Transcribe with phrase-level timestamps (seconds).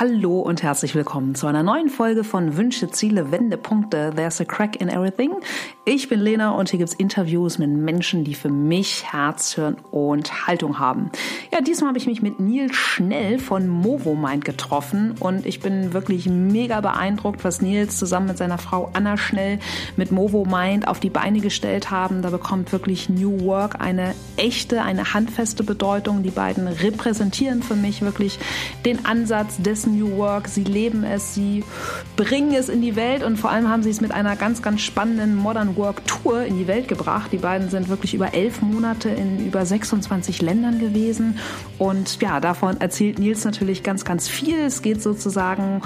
[0.00, 4.12] Hallo und herzlich willkommen zu einer neuen Folge von Wünsche, Ziele, Wendepunkte.
[4.14, 5.32] There's a crack in everything.
[5.84, 10.46] Ich bin Lena und hier gibt's Interviews mit Menschen, die für mich Herz, Hirn und
[10.46, 11.10] Haltung haben.
[11.52, 15.92] Ja, diesmal habe ich mich mit Nils Schnell von Movo Mind getroffen und ich bin
[15.92, 19.58] wirklich mega beeindruckt, was Nils zusammen mit seiner Frau Anna Schnell
[19.96, 22.22] mit Movo Mind auf die Beine gestellt haben.
[22.22, 26.22] Da bekommt wirklich New Work eine echte, eine handfeste Bedeutung.
[26.22, 28.38] Die beiden repräsentieren für mich wirklich
[28.84, 30.48] den Ansatz des New Work.
[30.48, 31.64] Sie leben es, sie
[32.16, 34.80] bringen es in die Welt und vor allem haben sie es mit einer ganz, ganz
[34.80, 37.32] spannenden Modern Work Tour in die Welt gebracht.
[37.32, 41.38] Die beiden sind wirklich über elf Monate in über 26 Ländern gewesen
[41.78, 44.58] und ja, davon erzählt Nils natürlich ganz, ganz viel.
[44.58, 45.82] Es geht sozusagen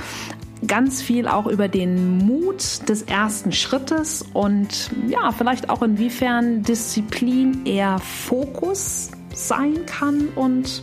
[0.66, 7.66] ganz viel auch über den Mut des ersten Schrittes und ja, vielleicht auch inwiefern Disziplin
[7.66, 10.82] eher Fokus sein kann und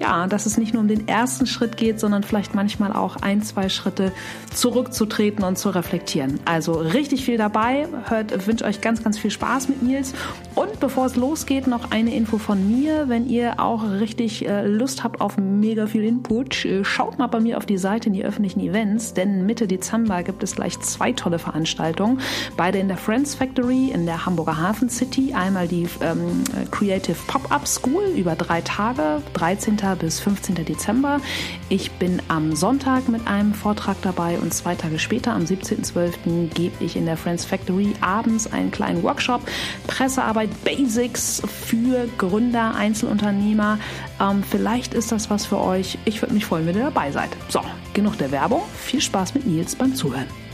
[0.00, 3.42] ja, dass es nicht nur um den ersten Schritt geht, sondern vielleicht manchmal auch ein,
[3.42, 4.12] zwei Schritte
[4.54, 6.38] zurückzutreten und zu reflektieren.
[6.44, 7.88] Also richtig viel dabei.
[8.04, 10.12] Hört, wünsche euch ganz, ganz viel Spaß mit Nils.
[10.54, 13.08] Und bevor es losgeht, noch eine Info von mir.
[13.08, 17.40] Wenn ihr auch richtig äh, Lust habt auf mega viel Input, äh, schaut mal bei
[17.40, 21.12] mir auf die Seite in die öffentlichen Events, denn Mitte Dezember gibt es gleich zwei
[21.12, 22.20] tolle Veranstaltungen.
[22.56, 25.32] Beide in der Friends Factory in der Hamburger Hafen City.
[25.34, 30.56] Einmal die ähm, Creative Pop-Up School über drei Tage, 13 bis 15.
[30.64, 31.20] Dezember.
[31.68, 36.82] Ich bin am Sonntag mit einem Vortrag dabei und zwei Tage später, am 17.12., gebe
[36.82, 39.42] ich in der Friends Factory abends einen kleinen Workshop
[39.86, 43.78] Pressearbeit Basics für Gründer, Einzelunternehmer.
[44.20, 45.98] Ähm, vielleicht ist das was für euch.
[46.04, 47.30] Ich würde mich freuen, wenn ihr dabei seid.
[47.48, 47.60] So,
[47.94, 48.62] genug der Werbung.
[48.74, 50.45] Viel Spaß mit Nils beim Zuhören.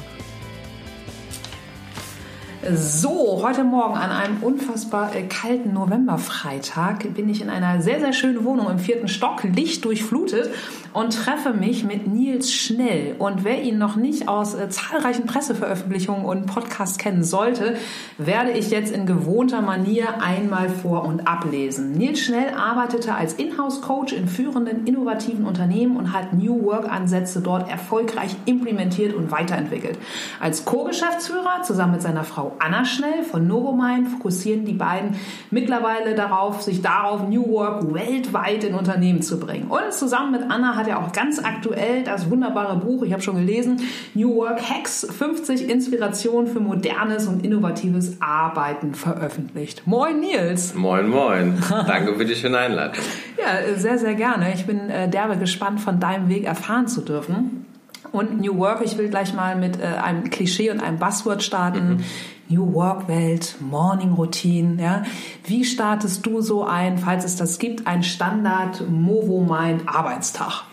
[2.70, 8.12] So, heute Morgen an einem unfassbar äh, kalten Novemberfreitag bin ich in einer sehr, sehr
[8.12, 10.48] schönen Wohnung im vierten Stock, lichtdurchflutet
[10.92, 13.16] und treffe mich mit Nils Schnell.
[13.18, 17.74] Und wer ihn noch nicht aus äh, zahlreichen Presseveröffentlichungen und Podcasts kennen sollte,
[18.16, 21.90] werde ich jetzt in gewohnter Manier einmal vor- und ablesen.
[21.94, 28.36] Nils Schnell arbeitete als Inhouse-Coach in führenden innovativen Unternehmen und hat New Work-Ansätze dort erfolgreich
[28.46, 29.98] implementiert und weiterentwickelt.
[30.38, 35.16] Als Co-Geschäftsführer zusammen mit seiner Frau Anna Schnell von Novomind fokussieren die beiden
[35.50, 39.68] mittlerweile darauf, sich darauf New Work weltweit in Unternehmen zu bringen.
[39.68, 43.36] Und zusammen mit Anna hat er auch ganz aktuell das wunderbare Buch, ich habe schon
[43.36, 43.80] gelesen,
[44.14, 49.86] New Work Hacks, 50 Inspirationen für modernes und innovatives Arbeiten veröffentlicht.
[49.86, 50.74] Moin Nils.
[50.74, 51.58] Moin, moin.
[51.86, 53.02] Danke für die schöne Einleitung.
[53.38, 54.52] Ja, sehr, sehr gerne.
[54.54, 57.66] Ich bin äh, derbe gespannt, von deinem Weg erfahren zu dürfen.
[58.12, 61.96] Und New Work, ich will gleich mal mit äh, einem Klischee und einem Buzzword starten.
[61.96, 62.04] Mhm.
[62.48, 65.04] New Work Welt, Morning Routine, ja.
[65.44, 70.64] Wie startest du so ein, falls es das gibt, ein Standard Movo Mind Arbeitstag?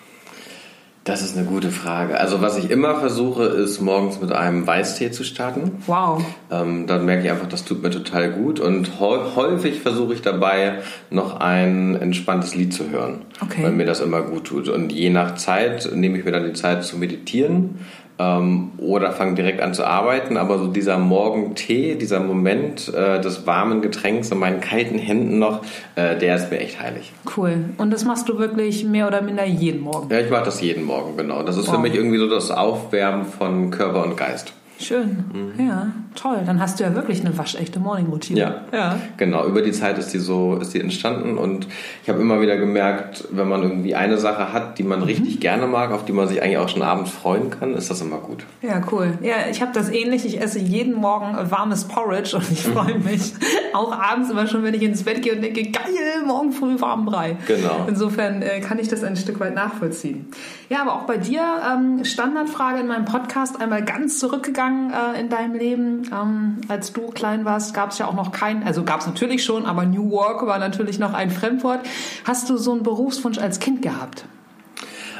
[1.05, 2.19] Das ist eine gute Frage.
[2.19, 5.81] Also was ich immer versuche, ist morgens mit einem Weißtee zu starten.
[5.87, 6.23] Wow.
[6.51, 8.59] Ähm, dann merke ich einfach, das tut mir total gut.
[8.59, 13.63] Und häufig versuche ich dabei, noch ein entspanntes Lied zu hören, okay.
[13.63, 14.67] weil mir das immer gut tut.
[14.67, 17.79] Und je nach Zeit nehme ich mir dann die Zeit zu meditieren
[18.19, 20.37] ähm, oder fange direkt an zu arbeiten.
[20.37, 25.61] Aber so dieser Morgentee, dieser Moment äh, des warmen Getränks in meinen kalten Händen noch,
[25.95, 27.13] äh, der ist mir echt heilig.
[27.35, 27.65] Cool.
[27.77, 30.11] Und das machst du wirklich mehr oder minder jeden Morgen?
[30.11, 31.43] Ja, ich mache das jeden Morgen, genau.
[31.43, 31.75] Das ist wow.
[31.75, 34.53] für mich irgendwie so das Aufwärmen von Körper und Geist.
[34.79, 35.25] Schön.
[35.33, 35.67] Mhm.
[35.67, 35.87] Ja,
[36.19, 36.41] toll.
[36.45, 38.39] Dann hast du ja wirklich eine waschechte Morning-Routine.
[38.39, 38.61] Ja.
[38.71, 39.45] ja, genau.
[39.45, 41.67] Über die Zeit ist die so ist die entstanden und
[42.03, 45.05] ich habe immer wieder gemerkt, wenn man irgendwie eine Sache hat, die man mhm.
[45.05, 48.01] richtig gerne mag, auf die man sich eigentlich auch schon abends freuen kann, ist das
[48.01, 48.45] immer gut.
[48.61, 49.17] Ja, cool.
[49.21, 50.25] Ja, ich habe das ähnlich.
[50.25, 53.33] Ich esse jeden Morgen warmes Porridge und ich freue mich
[53.73, 57.05] auch abends immer schon, wenn ich ins Bett gehe und denke, geil, morgen früh warmen
[57.05, 57.37] Brei.
[57.47, 57.85] Genau.
[57.87, 60.27] Insofern äh, kann ich das ein Stück weit nachvollziehen.
[60.69, 61.41] Ja, aber auch bei dir
[61.71, 66.08] ähm, Standardfrage in meinem Podcast einmal ganz zurückgegangen äh, in deinem Leben?
[66.11, 69.43] Ähm, als du klein warst, gab es ja auch noch kein, also gab es natürlich
[69.43, 71.81] schon, aber New Work war natürlich noch ein Fremdwort.
[72.25, 74.25] Hast du so einen Berufswunsch als Kind gehabt?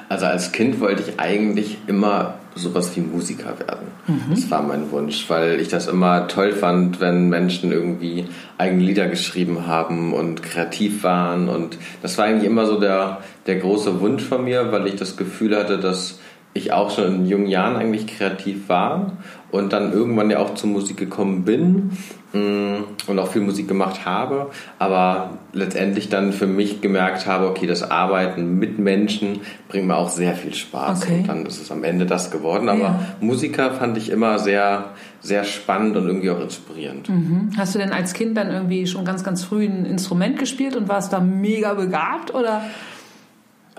[0.09, 3.87] Also als Kind wollte ich eigentlich immer sowas wie Musiker werden.
[4.07, 4.31] Mhm.
[4.31, 8.25] Das war mein Wunsch, weil ich das immer toll fand, wenn Menschen irgendwie
[8.57, 11.47] eigene Lieder geschrieben haben und kreativ waren.
[11.47, 15.15] Und das war eigentlich immer so der, der große Wunsch von mir, weil ich das
[15.15, 16.19] Gefühl hatte, dass
[16.55, 19.13] ich auch schon in jungen Jahren eigentlich kreativ war
[19.51, 21.91] und dann irgendwann ja auch zur Musik gekommen bin
[22.33, 27.65] mm, und auch viel Musik gemacht habe, aber letztendlich dann für mich gemerkt habe, okay,
[27.65, 31.19] das Arbeiten mit Menschen bringt mir auch sehr viel Spaß okay.
[31.19, 32.69] und dann ist es am Ende das geworden.
[32.69, 32.99] Aber ja.
[33.19, 34.91] Musiker fand ich immer sehr,
[35.21, 37.09] sehr spannend und irgendwie auch inspirierend.
[37.09, 37.51] Mhm.
[37.57, 40.87] Hast du denn als Kind dann irgendwie schon ganz, ganz früh ein Instrument gespielt und
[40.87, 42.61] warst da mega begabt oder?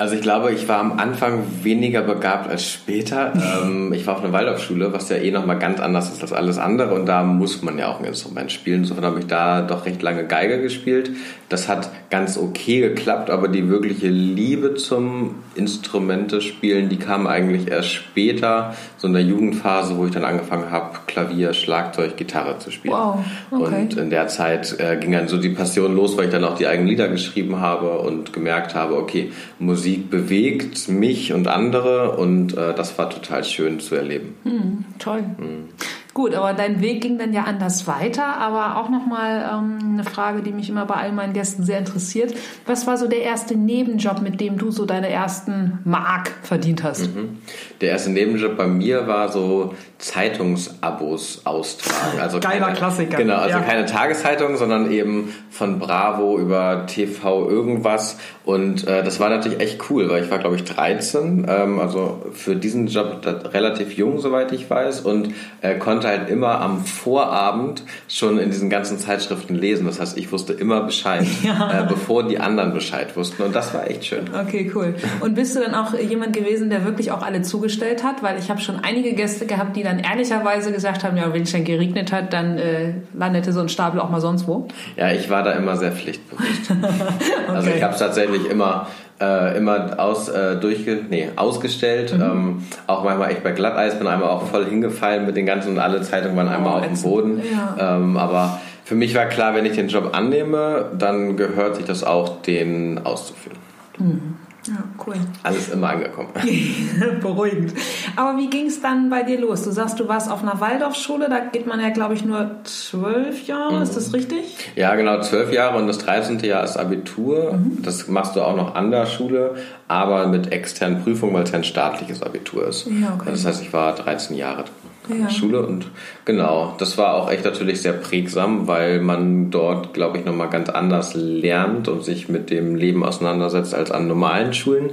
[0.00, 3.34] Also ich glaube, ich war am Anfang weniger begabt als später.
[3.62, 6.56] ähm, ich war auf einer Waldorfschule, was ja eh nochmal ganz anders ist als alles
[6.56, 8.80] andere und da muss man ja auch ein Instrument spielen.
[8.80, 11.10] Insofern habe ich da doch recht lange Geige gespielt.
[11.50, 17.70] Das hat ganz okay geklappt, aber die wirkliche Liebe zum Instrumente spielen, die kam eigentlich
[17.70, 22.70] erst später, so in der Jugendphase, wo ich dann angefangen habe, Klavier, Schlagzeug, Gitarre zu
[22.70, 22.94] spielen.
[22.94, 23.18] Wow,
[23.50, 23.82] okay.
[23.82, 26.56] Und in der Zeit äh, ging dann so die Passion los, weil ich dann auch
[26.56, 32.16] die eigenen Lieder geschrieben habe und gemerkt habe, okay, Musik Musik bewegt mich und andere
[32.16, 34.34] und äh, das war total schön zu erleben.
[34.44, 35.24] Hm, toll.
[35.36, 35.68] Hm.
[36.12, 38.36] Gut, aber dein Weg ging dann ja anders weiter.
[38.36, 42.34] Aber auch nochmal ähm, eine Frage, die mich immer bei all meinen Gästen sehr interessiert.
[42.66, 47.14] Was war so der erste Nebenjob, mit dem du so deine ersten Mark verdient hast?
[47.14, 47.38] Mhm.
[47.80, 52.20] Der erste Nebenjob bei mir war so Zeitungsabos austragen.
[52.20, 53.16] Also Geiler keine, Klassiker.
[53.18, 53.60] Genau, also ja.
[53.60, 58.18] keine Tageszeitung, sondern eben von Bravo über TV irgendwas.
[58.44, 61.46] Und äh, das war natürlich echt cool, weil ich war, glaube ich, 13.
[61.48, 63.20] Ähm, also für diesen Job
[63.52, 65.02] relativ jung, soweit ich weiß.
[65.02, 69.86] Und äh, konnte halt immer am Vorabend schon in diesen ganzen Zeitschriften lesen.
[69.86, 71.82] Das heißt, ich wusste immer Bescheid, ja.
[71.82, 73.42] äh, bevor die anderen Bescheid wussten.
[73.42, 74.30] Und das war echt schön.
[74.34, 74.94] Okay, cool.
[75.20, 78.22] Und bist du dann auch jemand gewesen, der wirklich auch alle zugestellt hat?
[78.22, 81.52] Weil ich habe schon einige Gäste gehabt, die dann ehrlicherweise gesagt haben, ja, wenn es
[81.52, 84.66] dann geregnet hat, dann äh, landete so ein Stapel auch mal sonst wo.
[84.96, 86.70] Ja, ich war da immer sehr pflichtbewusst.
[86.70, 87.54] okay.
[87.54, 88.88] Also ich habe es tatsächlich immer
[89.20, 92.14] äh, immer aus, äh, durchge nee, ausgestellt.
[92.16, 92.22] Mhm.
[92.22, 95.78] Ähm, auch manchmal echt bei Glatteis, bin einmal auch voll hingefallen mit den ganzen und
[95.78, 97.42] alle Zeitungen waren einmal oh, auf dem Boden.
[97.52, 97.96] Ja.
[97.96, 102.02] Ähm, aber für mich war klar, wenn ich den Job annehme, dann gehört sich das
[102.02, 103.58] auch, den auszuführen.
[103.98, 104.36] Mhm.
[104.66, 104.74] Ja,
[105.06, 105.14] cool.
[105.42, 106.28] Alles immer angekommen.
[107.20, 107.72] Beruhigend.
[108.16, 109.62] Aber wie ging es dann bei dir los?
[109.62, 113.46] Du sagst, du warst auf einer Waldorfschule, da geht man ja, glaube ich, nur zwölf
[113.46, 113.82] Jahre, mhm.
[113.82, 114.56] ist das richtig?
[114.76, 116.40] Ja, genau, zwölf Jahre und das 13.
[116.40, 117.54] Jahr ist Abitur.
[117.54, 117.82] Mhm.
[117.82, 119.54] Das machst du auch noch an der Schule,
[119.88, 122.86] aber mit externen Prüfungen, weil es ja ein staatliches Abitur ist.
[122.86, 123.30] Ja, okay.
[123.30, 125.30] Das heißt, ich war 13 Jahre drin ja.
[125.30, 125.88] Schule und
[126.24, 130.68] genau, das war auch echt natürlich sehr prägsam, weil man dort, glaube ich, nochmal ganz
[130.68, 134.90] anders lernt und sich mit dem Leben auseinandersetzt als an normalen Schulen,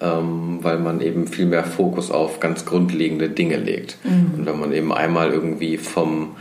[0.00, 3.98] ähm, weil man eben viel mehr Fokus auf ganz grundlegende Dinge legt.
[4.04, 4.38] Mhm.
[4.38, 6.36] Und wenn man eben einmal irgendwie vom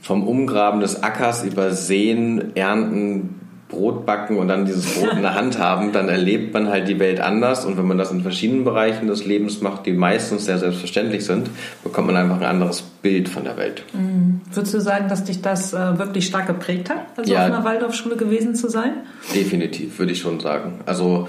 [0.00, 5.34] vom Umgraben des Ackers über Seen, Ernten, Brot backen und dann dieses Brot in der
[5.34, 7.64] Hand haben, dann erlebt man halt die Welt anders.
[7.64, 11.50] Und wenn man das in verschiedenen Bereichen des Lebens macht, die meistens sehr selbstverständlich sind,
[11.84, 13.84] bekommt man einfach ein anderes Bild von der Welt.
[13.92, 14.40] Mhm.
[14.52, 17.64] Würdest du sagen, dass dich das äh, wirklich stark geprägt hat, also ja, auf einer
[17.64, 18.92] Waldorfschule gewesen zu sein?
[19.34, 20.80] Definitiv, würde ich schon sagen.
[20.86, 21.28] Also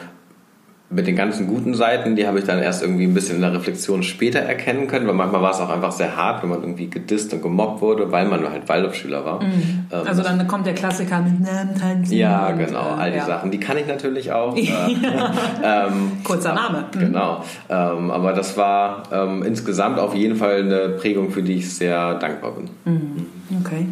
[0.91, 3.53] mit den ganzen guten Seiten, die habe ich dann erst irgendwie ein bisschen in der
[3.53, 6.89] Reflexion später erkennen können, weil manchmal war es auch einfach sehr hart, wenn man irgendwie
[6.89, 9.43] gedisst und gemobbt wurde, weil man halt Waldorfschüler war.
[9.43, 9.85] Mhm.
[9.91, 12.13] Ähm, also dann kommt der Klassiker mit Namen tanzen.
[12.15, 13.25] Ja, genau, all die ja.
[13.25, 14.57] Sachen, die kann ich natürlich auch.
[14.69, 16.85] Äh, ähm, Kurzer Name.
[16.93, 16.99] Mhm.
[16.99, 21.73] Genau, ähm, aber das war ähm, insgesamt auf jeden Fall eine Prägung, für die ich
[21.73, 22.69] sehr dankbar bin.
[22.85, 23.25] Mhm.
[23.59, 23.87] Okay.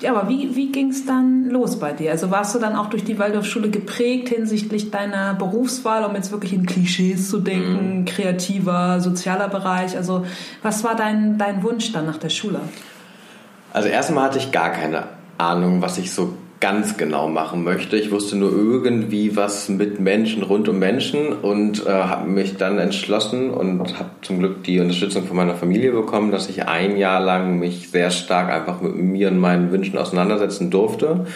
[0.00, 2.12] Ja, aber wie, wie ging es dann los bei dir?
[2.12, 6.52] Also warst du dann auch durch die Waldorfschule geprägt hinsichtlich deiner Berufswahl, um jetzt wirklich
[6.52, 8.04] in Klischees zu denken, mhm.
[8.04, 9.96] kreativer, sozialer Bereich?
[9.96, 10.24] Also
[10.62, 12.60] was war dein, dein Wunsch dann nach der Schule?
[13.72, 15.04] Also erstmal hatte ich gar keine
[15.36, 17.96] Ahnung, was ich so ganz genau machen möchte.
[17.96, 22.78] Ich wusste nur irgendwie was mit Menschen, rund um Menschen und äh, habe mich dann
[22.78, 27.20] entschlossen und habe zum Glück die Unterstützung von meiner Familie bekommen, dass ich ein Jahr
[27.20, 31.26] lang mich sehr stark einfach mit mir und meinen Wünschen auseinandersetzen durfte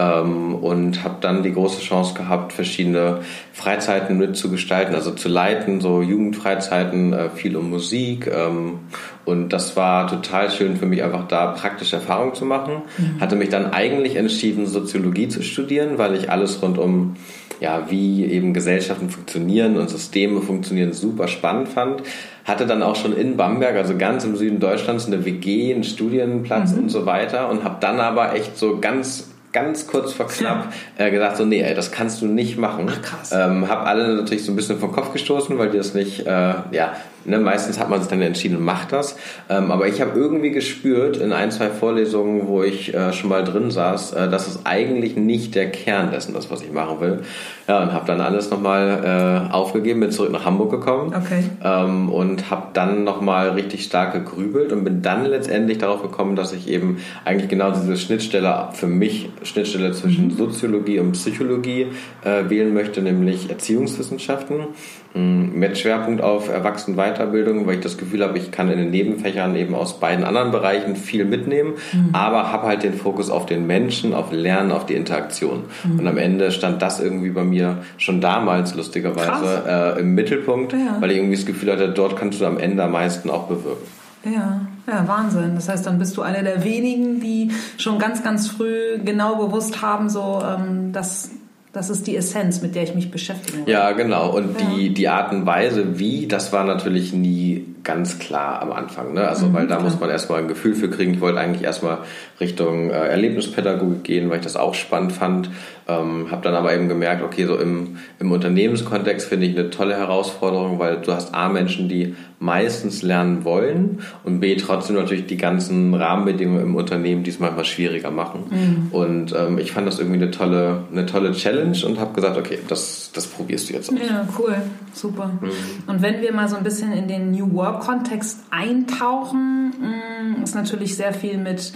[0.00, 3.20] ähm, und habe dann die große Chance gehabt, verschiedene
[3.52, 8.80] Freizeiten mitzugestalten, also zu leiten, so Jugendfreizeiten, äh, viel um Musik ähm,
[9.26, 12.82] und das war total schön für mich, einfach da praktische Erfahrungen zu machen.
[12.98, 13.20] Mhm.
[13.20, 17.16] Hatte mich dann eigentlich entschieden, Soziologie zu studieren, weil ich alles rund um,
[17.60, 22.02] ja, wie eben Gesellschaften funktionieren und Systeme funktionieren, super spannend fand.
[22.44, 26.72] Hatte dann auch schon in Bamberg, also ganz im Süden Deutschlands, eine WG, einen Studienplatz
[26.72, 26.84] mhm.
[26.84, 31.10] und so weiter und habe dann aber echt so ganz ganz kurz vor knapp äh,
[31.10, 32.90] gesagt, so nee, ey, das kannst du nicht machen.
[32.90, 33.32] Ach, krass.
[33.32, 36.54] Ähm, hab alle natürlich so ein bisschen vom Kopf gestoßen, weil die das nicht, äh,
[36.70, 39.16] ja, ne, meistens hat man sich dann entschieden, macht das.
[39.48, 43.44] Ähm, aber ich habe irgendwie gespürt in ein, zwei Vorlesungen, wo ich äh, schon mal
[43.44, 47.20] drin saß, äh, dass es eigentlich nicht der Kern dessen ist, was ich machen will.
[47.68, 51.44] Ja, und habe dann alles nochmal äh, aufgegeben, bin zurück nach Hamburg gekommen okay.
[51.62, 56.52] ähm, und habe dann nochmal richtig stark gegrübelt und bin dann letztendlich darauf gekommen, dass
[56.52, 60.30] ich eben eigentlich genau diese Schnittstelle für mich Schnittstelle zwischen mhm.
[60.32, 61.86] Soziologie und Psychologie
[62.24, 64.68] äh, wählen möchte, nämlich Erziehungswissenschaften
[65.12, 69.74] mit Schwerpunkt auf Erwachsenenweiterbildung, weil ich das Gefühl habe, ich kann in den Nebenfächern eben
[69.74, 72.10] aus beiden anderen Bereichen viel mitnehmen, mhm.
[72.12, 75.64] aber habe halt den Fokus auf den Menschen, auf Lernen, auf die Interaktion.
[75.84, 75.98] Mhm.
[75.98, 79.64] Und am Ende stand das irgendwie bei mir schon damals lustigerweise
[79.96, 80.96] äh, im Mittelpunkt, ja.
[81.00, 83.86] weil ich irgendwie das Gefühl hatte, dort kannst du am Ende am meisten auch bewirken.
[84.24, 85.54] Ja, ja, Wahnsinn.
[85.54, 89.80] Das heißt, dann bist du einer der wenigen, die schon ganz, ganz früh genau bewusst
[89.80, 91.30] haben, so, ähm, dass
[91.72, 93.70] das ist die Essenz, mit der ich mich beschäftige.
[93.70, 94.30] Ja, genau.
[94.30, 94.66] Und ja.
[94.66, 99.14] die, die Art und Weise, wie, das war natürlich nie ganz klar am Anfang.
[99.14, 99.26] Ne?
[99.26, 99.88] Also, mhm, weil da klar.
[99.88, 101.14] muss man erstmal ein Gefühl für kriegen.
[101.14, 101.98] Ich wollte eigentlich erstmal
[102.40, 105.48] Richtung äh, Erlebnispädagogik gehen, weil ich das auch spannend fand.
[105.88, 109.96] Ähm, habe dann aber eben gemerkt, okay, so im, im Unternehmenskontext finde ich eine tolle
[109.96, 115.36] Herausforderung, weil du hast A, Menschen, die meistens lernen wollen und B, trotzdem natürlich die
[115.36, 118.44] ganzen Rahmenbedingungen im Unternehmen, die es manchmal schwieriger machen.
[118.50, 118.88] Mhm.
[118.92, 122.58] Und ähm, ich fand das irgendwie eine tolle, eine tolle Challenge und habe gesagt, okay,
[122.68, 123.98] das, das probierst du jetzt aus.
[123.98, 124.56] Ja, cool,
[124.92, 125.26] super.
[125.40, 125.50] Mhm.
[125.86, 130.96] Und wenn wir mal so ein bisschen in den New Work-Kontext eintauchen, mm, ist natürlich
[130.96, 131.72] sehr viel mit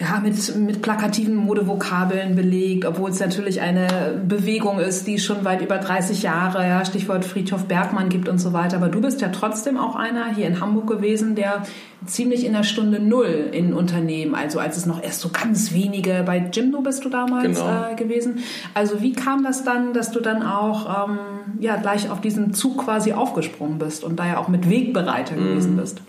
[0.00, 5.60] ja, mit, mit plakativen Modevokabeln belegt, obwohl es natürlich eine Bewegung ist, die schon weit
[5.60, 8.78] über 30 Jahre, ja, Stichwort Friedhof Bergmann gibt und so weiter.
[8.78, 11.64] Aber du bist ja trotzdem auch einer hier in Hamburg gewesen, der
[12.06, 16.22] ziemlich in der Stunde Null in Unternehmen, also als es noch erst so ganz wenige,
[16.24, 17.90] bei Jimdo bist du damals genau.
[17.90, 18.38] äh, gewesen.
[18.72, 21.18] Also wie kam das dann, dass du dann auch ähm,
[21.60, 25.48] ja, gleich auf diesen Zug quasi aufgesprungen bist und da ja auch mit Wegbereiter mhm.
[25.48, 26.00] gewesen bist?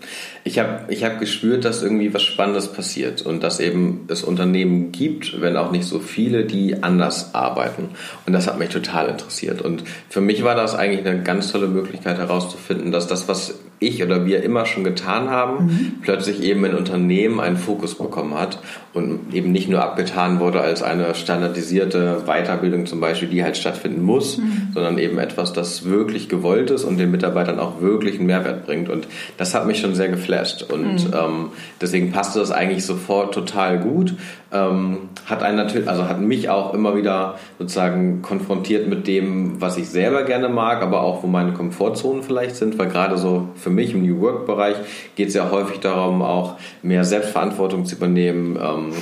[0.44, 4.92] Ich habe ich hab gespürt, dass irgendwie was Spannendes passiert und dass eben es Unternehmen
[4.92, 7.90] gibt, wenn auch nicht so viele, die anders arbeiten.
[8.26, 9.62] Und das hat mich total interessiert.
[9.62, 14.02] Und für mich war das eigentlich eine ganz tolle Möglichkeit herauszufinden, dass das, was ich
[14.02, 15.92] oder wir immer schon getan haben, mhm.
[16.02, 18.58] plötzlich eben in Unternehmen einen Fokus bekommen hat
[18.94, 24.02] und eben nicht nur abgetan wurde als eine standardisierte Weiterbildung zum Beispiel, die halt stattfinden
[24.02, 24.68] muss, mhm.
[24.74, 28.88] sondern eben etwas, das wirklich gewollt ist und den Mitarbeitern auch wirklich einen Mehrwert bringt.
[28.88, 29.08] Und
[29.38, 30.62] das hat mich schon sehr geflasht.
[30.62, 31.14] Und mhm.
[31.14, 31.48] ähm,
[31.80, 34.14] deswegen passte das eigentlich sofort total gut.
[34.52, 39.78] Ähm, hat einen natürlich, also hat mich auch immer wieder sozusagen konfrontiert mit dem, was
[39.78, 43.70] ich selber gerne mag, aber auch wo meine Komfortzonen vielleicht sind, weil gerade so für
[43.74, 44.76] mich im New Work-Bereich
[45.16, 48.92] geht es ja häufig darum, auch mehr Selbstverantwortung zu übernehmen, ähm,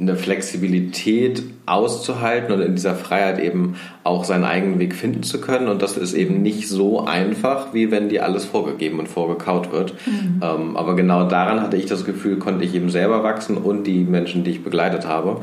[0.00, 5.68] eine Flexibilität auszuhalten und in dieser Freiheit eben auch seinen eigenen Weg finden zu können.
[5.68, 9.94] Und das ist eben nicht so einfach, wie wenn dir alles vorgegeben und vorgekaut wird.
[10.06, 10.40] Mhm.
[10.42, 14.04] Ähm, aber genau daran hatte ich das Gefühl, konnte ich eben selber wachsen und die
[14.04, 15.40] Menschen, die ich begleitet habe.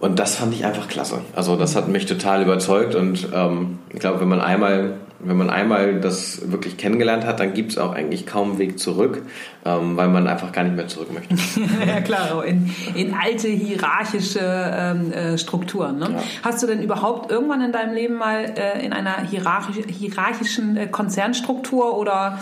[0.00, 1.20] Und das fand ich einfach klasse.
[1.36, 5.50] Also das hat mich total überzeugt und ähm, ich glaube, wenn man einmal wenn man
[5.50, 9.22] einmal das wirklich kennengelernt hat, dann gibt es auch eigentlich kaum Weg zurück,
[9.64, 11.34] ähm, weil man einfach gar nicht mehr zurück möchte.
[11.86, 15.98] ja klar, in, in alte hierarchische ähm, äh, Strukturen.
[15.98, 16.08] Ne?
[16.12, 16.22] Ja.
[16.42, 20.86] Hast du denn überhaupt irgendwann in deinem Leben mal äh, in einer hierarchisch, hierarchischen äh,
[20.86, 22.38] Konzernstruktur oder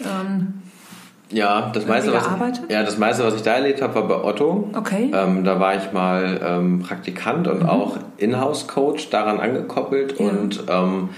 [0.00, 0.62] ähm,
[1.30, 2.26] ja, das meiste, was,
[2.68, 4.70] ja, das meiste, was ich da erlebt habe, war bei Otto.
[4.74, 5.10] Okay.
[5.14, 7.68] Ähm, da war ich mal ähm, Praktikant und mhm.
[7.68, 10.18] auch Inhouse-Coach daran angekoppelt.
[10.18, 10.26] Ja.
[10.26, 11.10] Und ähm,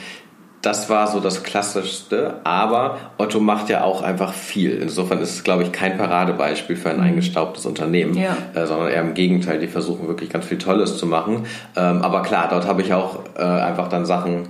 [0.62, 4.72] das war so das Klassischste, aber Otto macht ja auch einfach viel.
[4.82, 7.04] Insofern ist es, glaube ich, kein Paradebeispiel für ein mhm.
[7.04, 8.36] eingestaubtes Unternehmen, ja.
[8.54, 11.46] äh, sondern eher im Gegenteil, die versuchen wirklich ganz viel Tolles zu machen.
[11.76, 14.48] Ähm, aber klar, dort habe ich auch äh, einfach dann Sachen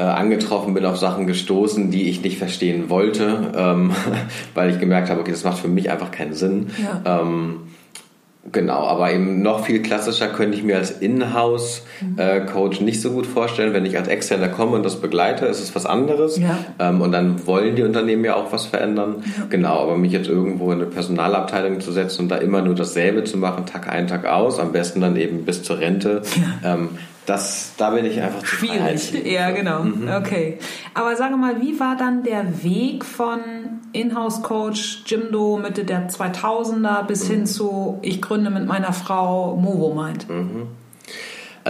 [0.00, 3.92] äh, angetroffen, bin auf Sachen gestoßen, die ich nicht verstehen wollte, ähm,
[4.54, 6.68] weil ich gemerkt habe, okay, das macht für mich einfach keinen Sinn.
[6.82, 7.20] Ja.
[7.20, 7.56] Ähm,
[8.52, 13.74] Genau, aber eben noch viel klassischer könnte ich mir als Inhouse-Coach nicht so gut vorstellen.
[13.74, 16.38] Wenn ich als Externer komme und das begleite, ist es was anderes.
[16.38, 16.56] Ja.
[16.78, 19.16] Ähm, und dann wollen die Unternehmen ja auch was verändern.
[19.36, 19.44] Ja.
[19.50, 23.24] Genau, aber mich jetzt irgendwo in eine Personalabteilung zu setzen und da immer nur dasselbe
[23.24, 26.22] zu machen, Tag ein, Tag aus, am besten dann eben bis zur Rente,
[26.64, 26.78] ja.
[27.30, 29.84] Das, da bin ich einfach zu Schwierig, ja genau.
[29.84, 30.08] Mhm.
[30.08, 30.58] Okay.
[30.94, 33.38] Aber sage mal, wie war dann der Weg von
[33.92, 37.32] Inhouse-Coach Jimdo Mitte der 2000er bis mhm.
[37.32, 40.28] hin zu ich gründe mit meiner Frau Movo Mind?
[40.28, 40.66] Mhm.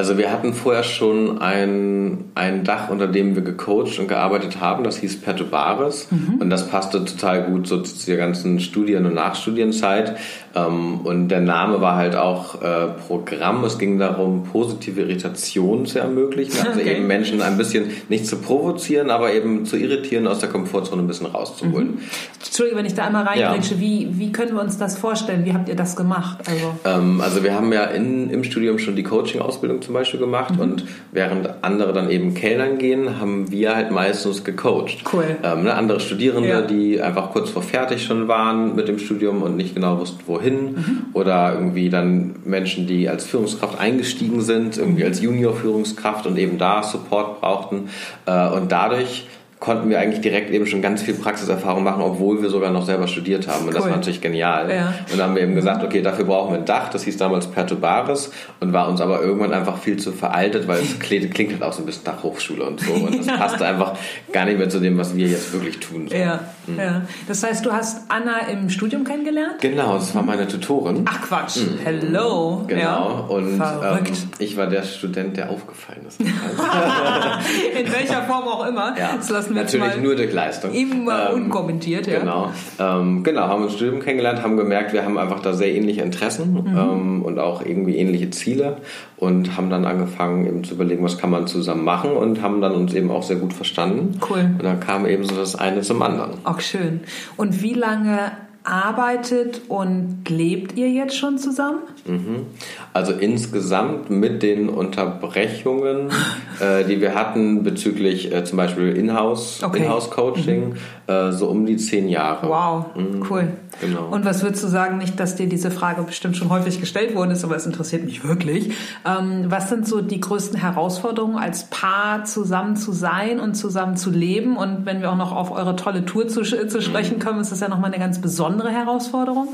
[0.00, 4.82] Also wir hatten vorher schon ein, ein Dach, unter dem wir gecoacht und gearbeitet haben.
[4.82, 6.08] Das hieß Perturbaris.
[6.10, 6.40] Mhm.
[6.40, 10.16] Und das passte total gut so zu der ganzen Studien- und Nachstudienzeit.
[10.54, 13.62] Ähm, und der Name war halt auch äh, Programm.
[13.64, 16.66] Es ging darum, positive Irritation zu ermöglichen.
[16.66, 16.96] Also okay.
[16.96, 21.08] eben Menschen ein bisschen nicht zu provozieren, aber eben zu irritieren, aus der Komfortzone ein
[21.08, 21.88] bisschen rauszuholen.
[21.88, 21.98] Mhm.
[22.42, 23.74] Entschuldigung, wenn ich da einmal reingrätsche.
[23.74, 23.80] Ja.
[23.80, 25.44] Wie, wie können wir uns das vorstellen?
[25.44, 26.38] Wie habt ihr das gemacht?
[26.46, 30.54] Also, ähm, also wir haben ja in, im Studium schon die Coaching-Ausbildung zum Beispiel gemacht
[30.54, 30.60] mhm.
[30.60, 35.02] und während andere dann eben Kellnern gehen, haben wir halt meistens gecoacht.
[35.12, 35.36] Cool.
[35.42, 36.60] Ähm, ne, andere Studierende, ja.
[36.60, 40.62] die einfach kurz vor fertig schon waren mit dem Studium und nicht genau wussten, wohin.
[40.62, 41.02] Mhm.
[41.12, 46.84] Oder irgendwie dann Menschen, die als Führungskraft eingestiegen sind, irgendwie als Junior-Führungskraft und eben da
[46.84, 47.88] Support brauchten.
[48.26, 49.26] Äh, und dadurch
[49.60, 53.06] konnten wir eigentlich direkt eben schon ganz viel Praxiserfahrung machen, obwohl wir sogar noch selber
[53.06, 53.66] studiert haben.
[53.66, 53.74] Und cool.
[53.74, 54.70] das war natürlich genial.
[54.70, 54.94] Ja.
[55.12, 56.88] Und dann haben wir eben gesagt, okay, dafür brauchen wir ein Dach.
[56.88, 60.98] Das hieß damals Perturbaris und war uns aber irgendwann einfach viel zu veraltet, weil es
[60.98, 62.90] klingt, klingt halt auch so ein bisschen nach Hochschule und so.
[62.90, 63.98] Und das passte einfach
[64.32, 66.08] gar nicht mehr zu dem, was wir jetzt wirklich tun.
[66.08, 66.16] So.
[66.16, 66.78] Ja, mhm.
[66.78, 67.02] ja.
[67.28, 69.56] Das heißt, du hast Anna im Studium kennengelernt?
[69.60, 71.04] Genau, das war meine Tutorin.
[71.04, 71.58] Ach Quatsch.
[71.58, 71.78] Mhm.
[71.84, 72.64] Hello.
[72.66, 72.80] Genau.
[72.80, 73.04] Ja.
[73.28, 74.04] Und ähm,
[74.38, 76.18] ich war der Student, der aufgefallen ist.
[77.78, 78.98] In welcher Form auch immer.
[78.98, 79.16] Ja.
[79.16, 80.72] Das lassen wir Natürlich nur durch Leistung.
[80.72, 82.20] Immer ähm, unkommentiert, ja.
[82.20, 82.50] Genau.
[82.78, 86.52] Ähm, genau, haben uns Studium kennengelernt, haben gemerkt, wir haben einfach da sehr ähnliche Interessen
[86.52, 86.78] mhm.
[86.78, 88.78] ähm, und auch irgendwie ähnliche Ziele
[89.16, 92.74] und haben dann angefangen eben zu überlegen, was kann man zusammen machen und haben dann
[92.74, 94.18] uns eben auch sehr gut verstanden.
[94.28, 94.50] Cool.
[94.58, 96.32] Und dann kam eben so das eine zum anderen.
[96.44, 97.00] Auch schön.
[97.36, 98.32] Und wie lange
[98.64, 101.80] arbeitet und lebt ihr jetzt schon zusammen?
[102.06, 102.46] Mhm.
[102.92, 106.10] Also insgesamt mit den Unterbrechungen,
[106.60, 109.78] äh, die wir hatten bezüglich äh, zum Beispiel Inhouse, okay.
[109.78, 110.74] Inhouse-Coaching, mhm.
[111.06, 112.48] äh, so um die zehn Jahre.
[112.48, 113.26] Wow, mhm.
[113.30, 113.48] cool.
[113.80, 114.08] Genau.
[114.10, 117.30] Und was würdest du sagen, nicht, dass dir diese Frage bestimmt schon häufig gestellt worden
[117.30, 118.72] ist, aber es interessiert mich wirklich.
[119.06, 124.10] Ähm, was sind so die größten Herausforderungen, als Paar zusammen zu sein und zusammen zu
[124.10, 124.56] leben?
[124.56, 127.22] Und wenn wir auch noch auf eure tolle Tour zu, zu sprechen mhm.
[127.22, 129.48] kommen, ist das ja nochmal eine ganz besondere Herausforderung.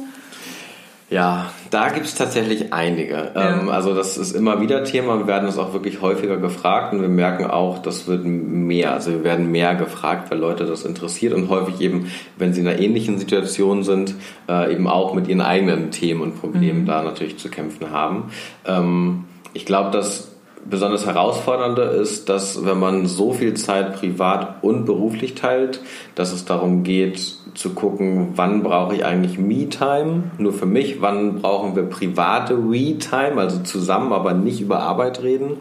[1.09, 3.31] Ja, da gibt es tatsächlich einige.
[3.35, 3.61] Ja.
[3.61, 5.19] Ähm, also das ist immer wieder Thema.
[5.19, 8.93] Wir werden es auch wirklich häufiger gefragt und wir merken auch, das wird mehr.
[8.93, 12.67] Also wir werden mehr gefragt, weil Leute das interessiert und häufig eben, wenn sie in
[12.67, 14.17] einer ähnlichen Situation sind,
[14.49, 16.87] äh, eben auch mit ihren eigenen Themen und Problemen mhm.
[16.87, 18.33] da natürlich zu kämpfen haben.
[18.67, 20.33] Ähm, ich glaube, dass
[20.69, 25.81] besonders herausfordernde ist, dass wenn man so viel Zeit privat und beruflich teilt,
[26.17, 31.41] dass es darum geht zu gucken, wann brauche ich eigentlich Me-Time, nur für mich, wann
[31.41, 35.59] brauchen wir private We-Time, also zusammen, aber nicht über Arbeit reden.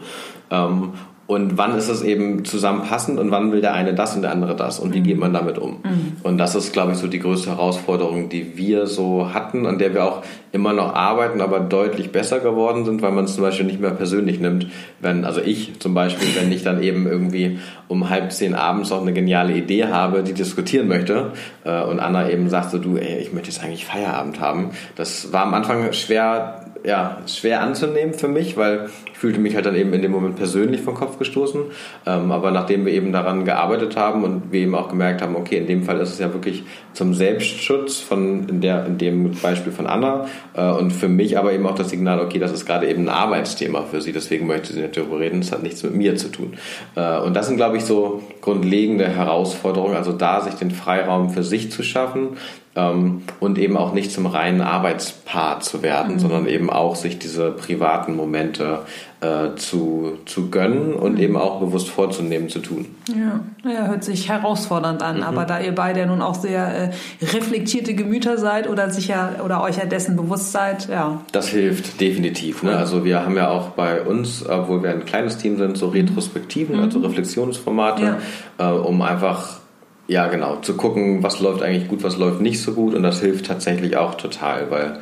[0.50, 0.90] Ähm,
[1.26, 4.54] und wann ist es eben zusammenpassend und wann will der eine das und der andere
[4.54, 5.78] das und wie geht man damit um?
[5.82, 6.12] Mhm.
[6.22, 9.92] Und das ist, glaube ich, so die größte Herausforderung, die wir so hatten, an der
[9.92, 10.22] wir auch
[10.56, 13.90] immer noch arbeiten, aber deutlich besser geworden sind, weil man es zum Beispiel nicht mehr
[13.90, 14.66] persönlich nimmt.
[15.00, 17.58] Wenn, also ich zum Beispiel, wenn ich dann eben irgendwie
[17.88, 21.32] um halb zehn abends auch eine geniale Idee habe, die diskutieren möchte
[21.64, 24.70] äh, und Anna eben sagt so, du, ey, ich möchte jetzt eigentlich Feierabend haben.
[24.96, 29.66] Das war am Anfang schwer ja, schwer anzunehmen für mich, weil ich fühlte mich halt
[29.66, 31.62] dann eben in dem Moment persönlich vom Kopf gestoßen.
[32.06, 35.58] Ähm, aber nachdem wir eben daran gearbeitet haben und wir eben auch gemerkt haben, okay,
[35.58, 39.72] in dem Fall ist es ja wirklich zum Selbstschutz von in, der, in dem Beispiel
[39.72, 43.04] von Anna und für mich aber eben auch das Signal, okay, das ist gerade eben
[43.04, 46.16] ein Arbeitsthema für sie, deswegen möchte sie nicht darüber reden, das hat nichts mit mir
[46.16, 46.54] zu tun.
[46.94, 51.42] Äh, und das sind, glaube ich, so grundlegende Herausforderungen, also da sich den Freiraum für
[51.42, 52.36] sich zu schaffen,
[52.76, 56.18] und eben auch nicht zum reinen Arbeitspaar zu werden, mhm.
[56.18, 58.80] sondern eben auch sich diese privaten Momente
[59.22, 61.20] äh, zu, zu gönnen und mhm.
[61.20, 62.84] eben auch bewusst vorzunehmen, zu tun.
[63.08, 65.22] Ja, ja hört sich herausfordernd an, mhm.
[65.22, 69.78] aber da ihr beide nun auch sehr äh, reflektierte Gemüter seid oder sicher oder euch
[69.78, 71.22] ja dessen bewusst seid, ja.
[71.32, 72.62] Das hilft definitiv.
[72.62, 72.76] Ne?
[72.76, 75.92] Also wir haben ja auch bei uns, obwohl wir ein kleines Team sind, so mhm.
[75.92, 77.06] Retrospektiven, also mhm.
[77.06, 78.18] Reflexionsformate,
[78.58, 78.70] ja.
[78.70, 79.60] äh, um einfach
[80.08, 80.56] ja, genau.
[80.56, 82.94] Zu gucken, was läuft eigentlich gut, was läuft nicht so gut.
[82.94, 85.00] Und das hilft tatsächlich auch total, weil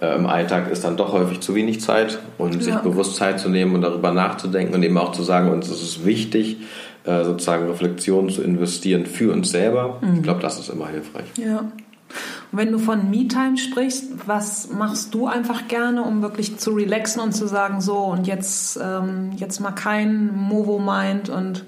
[0.00, 2.60] äh, im Alltag ist dann doch häufig zu wenig Zeit und ja.
[2.60, 5.82] sich bewusst Zeit zu nehmen und darüber nachzudenken und eben auch zu sagen, uns ist
[5.82, 6.58] es wichtig,
[7.04, 9.98] äh, sozusagen Reflexionen zu investieren für uns selber.
[10.00, 10.16] Mhm.
[10.16, 11.26] Ich glaube, das ist immer hilfreich.
[11.36, 11.58] Ja.
[11.58, 17.20] Und wenn du von Me-Time sprichst, was machst du einfach gerne, um wirklich zu relaxen
[17.20, 21.64] und zu sagen, so und jetzt, ähm, jetzt mal kein Movo-Mind und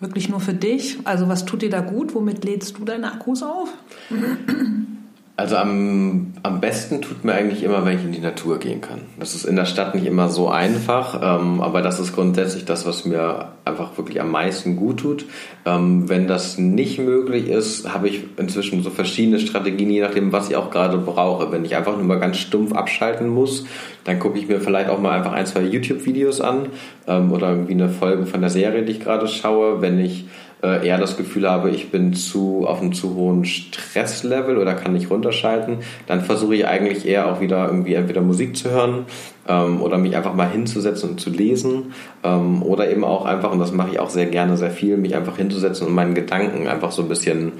[0.00, 0.98] wirklich nur für dich?
[1.04, 2.14] Also was tut dir da gut?
[2.14, 3.68] Womit lädst du deine Akkus auf?
[5.36, 9.00] Also am, am besten tut mir eigentlich immer, wenn ich in die Natur gehen kann.
[9.18, 12.86] Das ist in der Stadt nicht immer so einfach, ähm, aber das ist grundsätzlich das,
[12.86, 15.24] was mir einfach wirklich am meisten gut tut.
[15.66, 20.50] Ähm, wenn das nicht möglich ist, habe ich inzwischen so verschiedene Strategien, je nachdem, was
[20.50, 21.50] ich auch gerade brauche.
[21.50, 23.66] Wenn ich einfach nur mal ganz stumpf abschalten muss,
[24.04, 26.66] dann gucke ich mir vielleicht auch mal einfach ein, zwei YouTube-Videos an
[27.08, 29.82] ähm, oder irgendwie eine Folge von der Serie, die ich gerade schaue.
[29.82, 30.26] Wenn ich
[30.64, 34.94] äh, eher das Gefühl habe, ich bin zu auf einem zu hohen Stresslevel oder kann
[34.94, 39.04] nicht runterschalten, dann versuche ich eigentlich eher auch wieder irgendwie entweder Musik zu hören
[39.46, 43.58] ähm, oder mich einfach mal hinzusetzen und zu lesen ähm, oder eben auch einfach, und
[43.58, 46.92] das mache ich auch sehr gerne, sehr viel, mich einfach hinzusetzen und meinen Gedanken einfach
[46.92, 47.52] so ein bisschen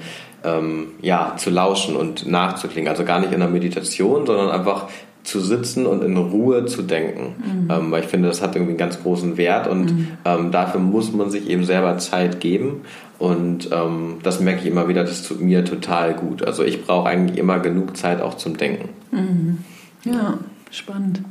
[0.43, 2.89] ähm, ja, zu lauschen und nachzuklingen.
[2.89, 4.87] Also gar nicht in der Meditation, sondern einfach
[5.25, 7.35] zu sitzen und in Ruhe zu denken.
[7.37, 7.71] Mhm.
[7.71, 10.07] Ähm, weil ich finde, das hat irgendwie einen ganz großen Wert und mhm.
[10.23, 12.81] ähm, dafür muss man sich eben selber Zeit geben.
[13.17, 16.43] Und ähm, das merke ich immer wieder, das tut mir total gut.
[16.43, 18.89] Also ich brauche eigentlich immer genug Zeit auch zum Denken.
[19.11, 19.57] Mhm.
[20.03, 20.37] Ja,
[20.69, 21.21] spannend.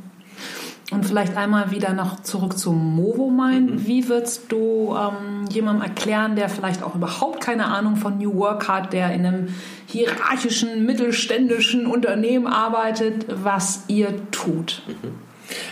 [0.91, 3.71] Und vielleicht einmal wieder noch zurück zum Movomind.
[3.71, 3.87] Mhm.
[3.87, 8.67] Wie würdest du ähm, jemandem erklären, der vielleicht auch überhaupt keine Ahnung von New Work
[8.67, 9.47] hat, der in einem
[9.87, 14.83] hierarchischen, mittelständischen Unternehmen arbeitet, was ihr tut?
[14.87, 15.24] Mhm.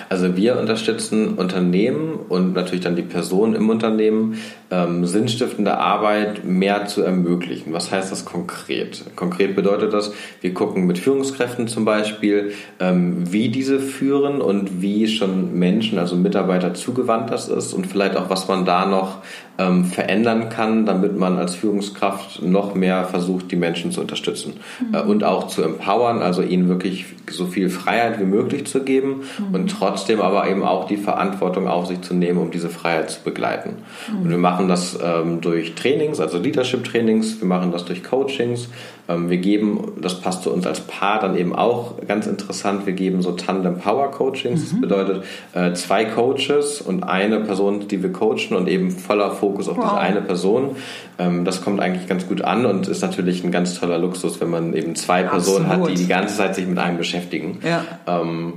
[0.10, 4.38] Also wir unterstützen Unternehmen und natürlich dann die Personen im Unternehmen,
[4.72, 7.74] ähm, sinnstiftende Arbeit mehr zu ermöglichen.
[7.74, 9.04] Was heißt das konkret?
[9.16, 15.08] Konkret bedeutet das, wir gucken mit Führungskräften zum Beispiel, ähm, wie diese führen und wie
[15.08, 19.18] schon Menschen, also Mitarbeiter zugewandt das ist und vielleicht auch, was man da noch
[19.58, 24.96] ähm, verändern kann, damit man als Führungskraft noch mehr versucht, die Menschen zu unterstützen mhm.
[24.96, 29.22] äh, und auch zu empowern, also ihnen wirklich so viel Freiheit wie möglich zu geben
[29.38, 29.56] mhm.
[29.56, 33.22] und trotzdem aber eben auch die Verantwortung auf sich zu nehmen, um diese Freiheit zu
[33.24, 33.76] begleiten.
[34.12, 34.22] Mhm.
[34.22, 38.70] Und wir machen das ähm, durch Trainings, also Leadership-Trainings, wir machen das durch Coachings,
[39.08, 43.22] wir geben, das passt zu uns als Paar dann eben auch ganz interessant, wir geben
[43.22, 44.62] so Tandem Power Coachings.
[44.62, 44.82] Mhm.
[44.82, 49.68] Das bedeutet äh, zwei Coaches und eine Person, die wir coachen und eben voller Fokus
[49.68, 49.86] auf wow.
[49.86, 50.78] diese eine Person.
[51.20, 54.50] Ähm, das kommt eigentlich ganz gut an und ist natürlich ein ganz toller Luxus, wenn
[54.50, 55.90] man eben zwei Personen Absolut.
[55.90, 57.60] hat, die die ganze Zeit sich mit einem beschäftigen.
[57.64, 57.84] Ja.
[58.08, 58.54] Ähm,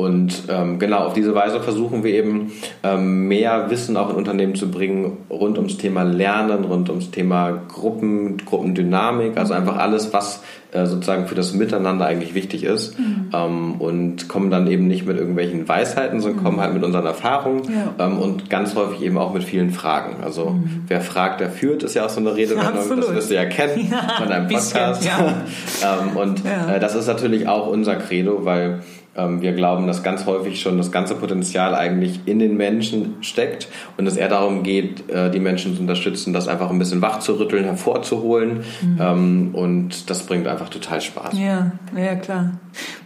[0.00, 4.54] und ähm, genau auf diese Weise versuchen wir eben ähm, mehr Wissen auch in Unternehmen
[4.54, 10.42] zu bringen rund ums Thema Lernen, rund ums Thema Gruppen, Gruppendynamik, also einfach alles, was
[10.72, 12.98] äh, sozusagen für das Miteinander eigentlich wichtig ist.
[12.98, 13.30] Mhm.
[13.34, 16.44] Ähm, und kommen dann eben nicht mit irgendwelchen Weisheiten, sondern mhm.
[16.44, 18.06] kommen halt mit unseren Erfahrungen ja.
[18.06, 20.22] ähm, und ganz häufig eben auch mit vielen Fragen.
[20.22, 20.84] Also mhm.
[20.86, 23.88] wer fragt, der führt, ist ja auch so eine ja, das wirst du ja kennen
[23.90, 25.02] ja, von deinem Podcast.
[25.02, 25.34] Bisschen,
[26.10, 28.80] ähm, und äh, das ist natürlich auch unser Credo, weil
[29.14, 34.06] wir glauben, dass ganz häufig schon das ganze Potenzial eigentlich in den Menschen steckt und
[34.06, 37.38] es eher darum geht, äh, die Menschen zu unterstützen, das einfach ein bisschen wach zu
[37.38, 38.60] rütteln, hervorzuholen.
[38.80, 38.98] Mhm.
[39.00, 41.36] Ähm, und das bringt einfach total Spaß.
[41.36, 42.52] Ja, ja, klar.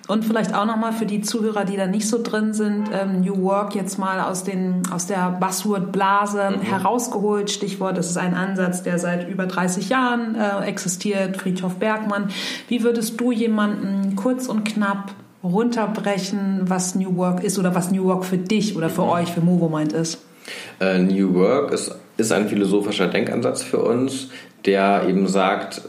[0.07, 3.43] Und vielleicht auch nochmal für die Zuhörer, die da nicht so drin sind, ähm, New
[3.43, 6.61] Work jetzt mal aus, den, aus der Buzzword-Blase mhm.
[6.61, 7.51] herausgeholt.
[7.51, 12.29] Stichwort, das ist ein Ansatz, der seit über 30 Jahren äh, existiert, Friedhof Bergmann.
[12.69, 15.13] Wie würdest du jemanden kurz und knapp
[15.45, 19.11] runterbrechen, was New Work ist oder was New Work für dich oder für mhm.
[19.11, 20.19] euch, für Movomind ist?
[20.81, 24.29] Äh, New Work ist, ist ein philosophischer Denkansatz für uns,
[24.65, 25.83] der eben sagt,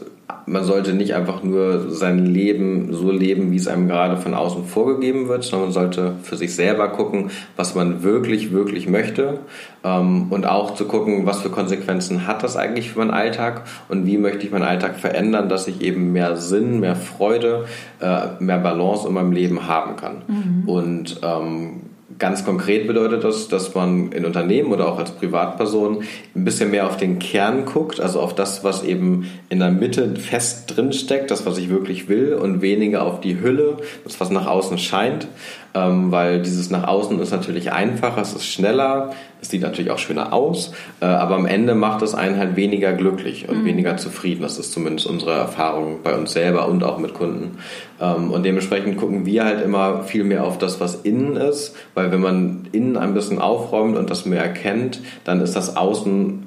[0.46, 4.64] man sollte nicht einfach nur sein Leben so leben, wie es einem gerade von außen
[4.64, 9.40] vorgegeben wird, sondern man sollte für sich selber gucken, was man wirklich, wirklich möchte
[9.84, 14.06] ähm, und auch zu gucken, was für Konsequenzen hat das eigentlich für meinen Alltag und
[14.06, 17.66] wie möchte ich meinen Alltag verändern, dass ich eben mehr Sinn, mehr Freude,
[18.00, 20.22] äh, mehr Balance in meinem Leben haben kann.
[20.26, 20.68] Mhm.
[20.68, 21.82] Und ähm,
[22.18, 26.02] Ganz konkret bedeutet das, dass man in Unternehmen oder auch als Privatperson
[26.34, 30.16] ein bisschen mehr auf den Kern guckt, also auf das, was eben in der Mitte
[30.16, 34.30] fest drin steckt, das, was ich wirklich will und weniger auf die Hülle, das, was
[34.30, 35.28] nach außen scheint
[35.76, 39.10] ähm, weil dieses nach außen ist natürlich einfacher, es ist schneller,
[39.42, 42.94] es sieht natürlich auch schöner aus, äh, aber am Ende macht es einen halt weniger
[42.94, 43.66] glücklich und mhm.
[43.66, 44.40] weniger zufrieden.
[44.40, 47.58] Das ist zumindest unsere Erfahrung bei uns selber und auch mit Kunden.
[48.00, 52.10] Ähm, und dementsprechend gucken wir halt immer viel mehr auf das, was innen ist, weil
[52.10, 56.46] wenn man innen ein bisschen aufräumt und das mehr erkennt, dann ist das Außen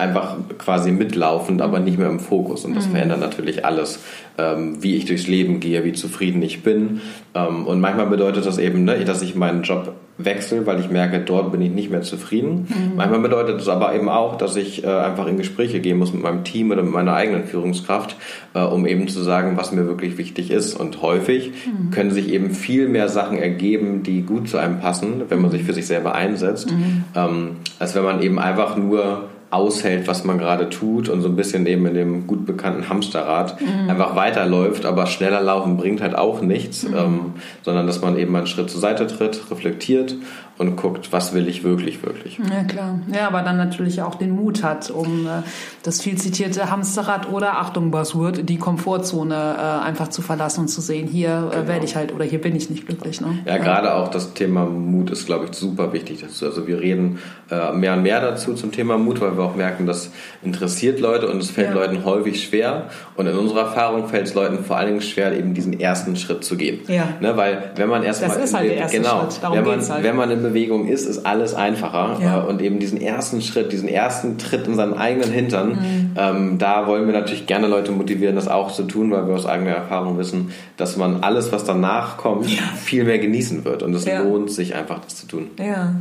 [0.00, 2.64] einfach quasi mitlaufend, aber nicht mehr im Fokus.
[2.64, 2.92] Und das mhm.
[2.92, 4.00] verändert natürlich alles,
[4.40, 7.00] ähm, wie ich durchs Leben gehe, wie zufrieden ich bin.
[7.34, 9.92] Ähm, und manchmal bedeutet das eben, ne, dass ich meinen Job
[10.24, 12.66] wechsle, weil ich merke, dort bin ich nicht mehr zufrieden.
[12.68, 12.96] Mhm.
[12.96, 16.22] Manchmal bedeutet es aber eben auch, dass ich äh, einfach in Gespräche gehen muss mit
[16.22, 18.16] meinem Team oder mit meiner eigenen Führungskraft,
[18.54, 20.74] äh, um eben zu sagen, was mir wirklich wichtig ist.
[20.74, 21.90] Und häufig mhm.
[21.90, 25.62] können sich eben viel mehr Sachen ergeben, die gut zu einem passen, wenn man sich
[25.62, 27.04] für sich selber einsetzt, mhm.
[27.14, 31.36] ähm, als wenn man eben einfach nur aushält, was man gerade tut und so ein
[31.36, 33.90] bisschen eben in dem gut bekannten Hamsterrad mhm.
[33.90, 36.96] einfach weiterläuft, aber schneller laufen bringt halt auch nichts, mhm.
[36.96, 37.20] ähm,
[37.62, 40.14] sondern dass man eben einen Schritt zur Seite tritt, reflektiert
[40.60, 42.38] und guckt, was will ich wirklich, wirklich.
[42.38, 43.00] Ja, klar.
[43.10, 45.40] Ja, aber dann natürlich auch den Mut hat, um äh,
[45.84, 50.82] das viel zitierte Hamsterrad oder, Achtung, Buzzword, die Komfortzone äh, einfach zu verlassen und zu
[50.82, 51.68] sehen, hier äh, genau.
[51.68, 53.22] werde ich halt oder hier bin ich nicht glücklich.
[53.22, 53.38] Ne?
[53.46, 56.44] Ja, ja, gerade auch das Thema Mut ist, glaube ich, super wichtig dazu.
[56.44, 57.20] Also wir reden
[57.50, 60.10] äh, mehr und mehr dazu zum Thema Mut, weil wir auch merken, das
[60.42, 61.74] interessiert Leute und es fällt ja.
[61.74, 62.90] Leuten häufig schwer.
[63.16, 66.44] Und in unserer Erfahrung fällt es Leuten vor allen Dingen schwer, eben diesen ersten Schritt
[66.44, 66.80] zu gehen.
[66.86, 67.08] Ja.
[67.20, 68.28] Ne, weil wenn man erstmal...
[68.28, 69.42] Das ist halt der erste genau, Schritt.
[69.42, 70.04] Darum wenn man, halt.
[70.04, 72.18] wenn man in Bewegung ist, ist alles einfacher.
[72.20, 72.44] Ja.
[72.44, 76.10] Äh, und eben diesen ersten Schritt, diesen ersten Tritt in seinen eigenen Hintern, mhm.
[76.16, 79.46] ähm, da wollen wir natürlich gerne Leute motivieren, das auch zu tun, weil wir aus
[79.46, 82.62] eigener Erfahrung wissen, dass man alles, was danach kommt, ja.
[82.76, 83.82] viel mehr genießen wird.
[83.82, 84.20] Und es ja.
[84.20, 85.50] lohnt sich einfach, das zu tun.
[85.58, 85.94] Ja.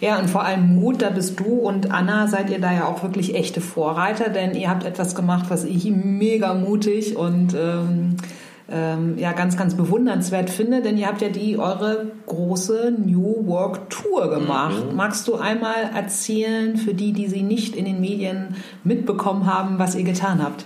[0.00, 3.02] ja, und vor allem Mut, da bist du und Anna, seid ihr da ja auch
[3.02, 8.16] wirklich echte Vorreiter, denn ihr habt etwas gemacht, was ich mega mutig und ähm,
[8.70, 13.90] ähm, ja ganz, ganz bewundernswert finde, denn ihr habt ja die eure große New Work
[13.90, 14.90] Tour gemacht.
[14.90, 14.96] Mhm.
[14.96, 19.94] Magst du einmal erzählen für die, die sie nicht in den Medien mitbekommen haben, was
[19.94, 20.64] ihr getan habt?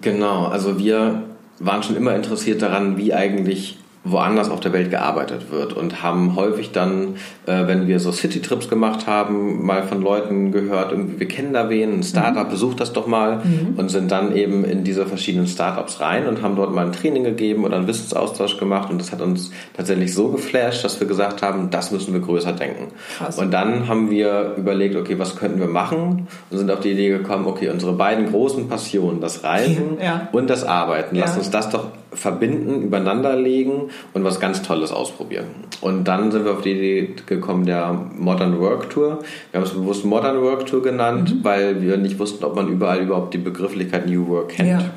[0.00, 1.22] Genau, also wir
[1.58, 6.34] waren schon immer interessiert daran, wie eigentlich woanders auf der Welt gearbeitet wird und haben
[6.34, 7.14] häufig dann,
[7.46, 11.70] äh, wenn wir so City-Trips gemacht haben, mal von Leuten gehört, irgendwie wir kennen da
[11.70, 12.50] wen, ein Startup, mhm.
[12.50, 13.74] besucht das doch mal mhm.
[13.76, 17.22] und sind dann eben in diese verschiedenen Startups rein und haben dort mal ein Training
[17.22, 21.42] gegeben oder einen Wissensaustausch gemacht und das hat uns tatsächlich so geflasht, dass wir gesagt
[21.42, 22.88] haben, das müssen wir größer denken.
[23.18, 23.38] Krass.
[23.38, 27.10] Und dann haben wir überlegt, okay, was könnten wir machen und sind auf die Idee
[27.10, 30.28] gekommen, okay, unsere beiden großen Passionen, das Reisen ja.
[30.32, 31.22] und das Arbeiten, ja.
[31.22, 35.46] lass uns das doch verbinden, übereinander legen und was ganz Tolles ausprobieren.
[35.80, 39.18] Und dann sind wir auf die Idee gekommen der Modern Work Tour.
[39.50, 41.44] Wir haben es bewusst Modern Work Tour genannt, mhm.
[41.44, 44.68] weil wir nicht wussten, ob man überall überhaupt die Begrifflichkeit New Work kennt.
[44.68, 44.90] Ja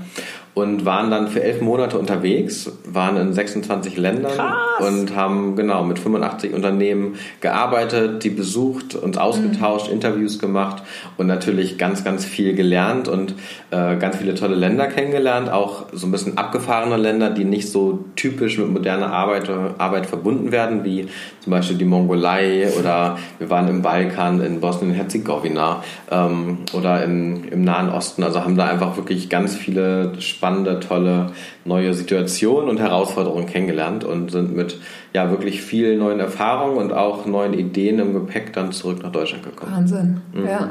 [0.56, 4.88] und waren dann für elf Monate unterwegs, waren in 26 Ländern Krass.
[4.88, 9.96] und haben genau mit 85 Unternehmen gearbeitet, die besucht und ausgetauscht, mhm.
[9.96, 10.82] Interviews gemacht
[11.18, 13.36] und natürlich ganz, ganz viel gelernt und
[13.72, 18.06] äh, ganz viele tolle Länder kennengelernt, auch so ein bisschen abgefahrene Länder, die nicht so
[18.15, 21.08] typisch mit moderner Arbeit, Arbeit verbunden werden, wie
[21.41, 27.63] zum Beispiel die Mongolei oder wir waren im Balkan, in Bosnien-Herzegowina ähm, oder in, im
[27.65, 28.24] Nahen Osten.
[28.24, 30.44] Also haben da einfach wirklich ganz viele spannende,
[30.79, 31.31] tolle
[31.63, 34.79] neue Situationen und Herausforderungen kennengelernt und sind mit
[35.13, 39.43] ja wirklich vielen neuen Erfahrungen und auch neuen Ideen im Gepäck dann zurück nach Deutschland
[39.43, 39.71] gekommen.
[39.73, 40.47] Wahnsinn, mhm.
[40.47, 40.69] ja.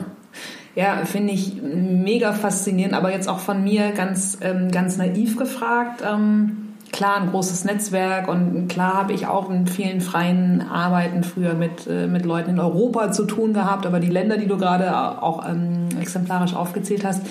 [0.77, 6.03] Ja, finde ich mega faszinierend, aber jetzt auch von mir ganz, ähm, ganz naiv gefragt.
[6.05, 11.55] Ähm klar ein großes Netzwerk und klar habe ich auch in vielen freien Arbeiten früher
[11.55, 14.97] mit, äh, mit Leuten in Europa zu tun gehabt, aber die Länder, die du gerade
[15.21, 17.23] auch ähm, exemplarisch aufgezählt hast,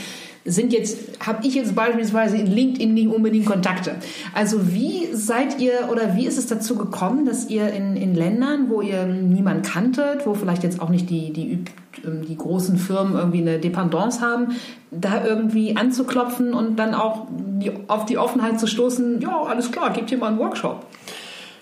[0.46, 3.96] sind jetzt, habe ich jetzt beispielsweise in LinkedIn nicht unbedingt Kontakte.
[4.34, 8.70] Also wie seid ihr oder wie ist es dazu gekommen, dass ihr in, in Ländern,
[8.70, 11.64] wo ihr niemand kanntet, wo vielleicht jetzt auch nicht die, die,
[12.06, 14.56] ähm, die großen Firmen irgendwie eine Dependance haben,
[14.92, 19.92] da irgendwie anzuklopfen und dann auch die, auf die Offenheit zu stoßen, ja, alles klar,
[19.92, 20.86] gebt hier mal einen Workshop.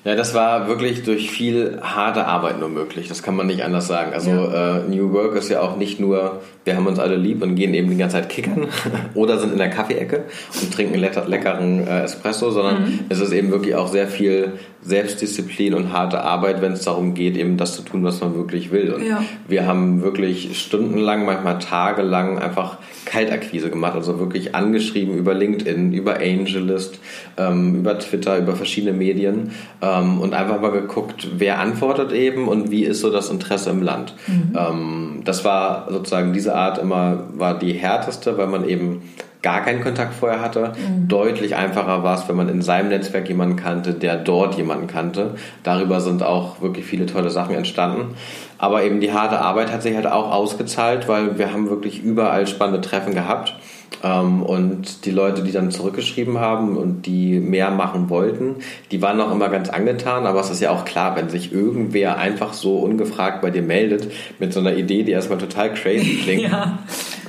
[0.03, 3.07] Ja, das war wirklich durch viel harte Arbeit nur möglich.
[3.07, 4.13] Das kann man nicht anders sagen.
[4.13, 4.77] Also ja.
[4.77, 7.73] äh, New Work ist ja auch nicht nur, wir haben uns alle lieb und gehen
[7.73, 8.67] eben die ganze Zeit kickern
[9.15, 10.25] oder sind in der Kaffeeecke
[10.61, 12.99] und trinken leckeren äh, Espresso, sondern mhm.
[13.09, 17.37] es ist eben wirklich auch sehr viel Selbstdisziplin und harte Arbeit, wenn es darum geht,
[17.37, 18.93] eben das zu tun, was man wirklich will.
[18.93, 19.23] Und ja.
[19.47, 26.15] wir haben wirklich stundenlang, manchmal tagelang einfach Kaltakquise gemacht, also wirklich angeschrieben über LinkedIn, über
[26.17, 26.99] AngelList,
[27.37, 32.71] ähm, über Twitter, über verschiedene Medien ähm, und einfach mal geguckt, wer antwortet eben und
[32.71, 34.15] wie ist so das Interesse im Land.
[34.27, 34.57] Mhm.
[34.57, 39.01] Ähm, das war sozusagen diese Art immer, war die härteste, weil man eben
[39.41, 40.73] gar keinen Kontakt vorher hatte.
[40.75, 41.07] Mhm.
[41.07, 45.35] Deutlich einfacher war es, wenn man in seinem Netzwerk jemanden kannte, der dort jemanden kannte.
[45.63, 48.15] Darüber sind auch wirklich viele tolle Sachen entstanden.
[48.57, 52.45] Aber eben die harte Arbeit hat sich halt auch ausgezahlt, weil wir haben wirklich überall
[52.45, 53.55] spannende Treffen gehabt.
[54.03, 58.55] Ähm, und die Leute, die dann zurückgeschrieben haben und die mehr machen wollten,
[58.91, 60.25] die waren auch immer ganz angetan.
[60.25, 64.11] Aber es ist ja auch klar, wenn sich irgendwer einfach so ungefragt bei dir meldet
[64.39, 66.79] mit so einer Idee, die erstmal total crazy klingt, ja.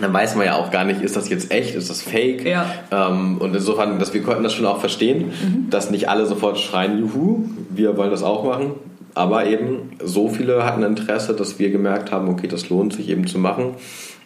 [0.00, 2.46] dann weiß man ja auch gar nicht, ist das jetzt echt, ist das fake?
[2.46, 2.66] Ja.
[2.90, 5.70] Ähm, und insofern, dass wir konnten das schon auch verstehen, mhm.
[5.70, 8.72] dass nicht alle sofort schreien, juhu, wir wollen das auch machen.
[9.14, 13.26] Aber eben so viele hatten Interesse, dass wir gemerkt haben, okay, das lohnt sich eben
[13.26, 13.74] zu machen.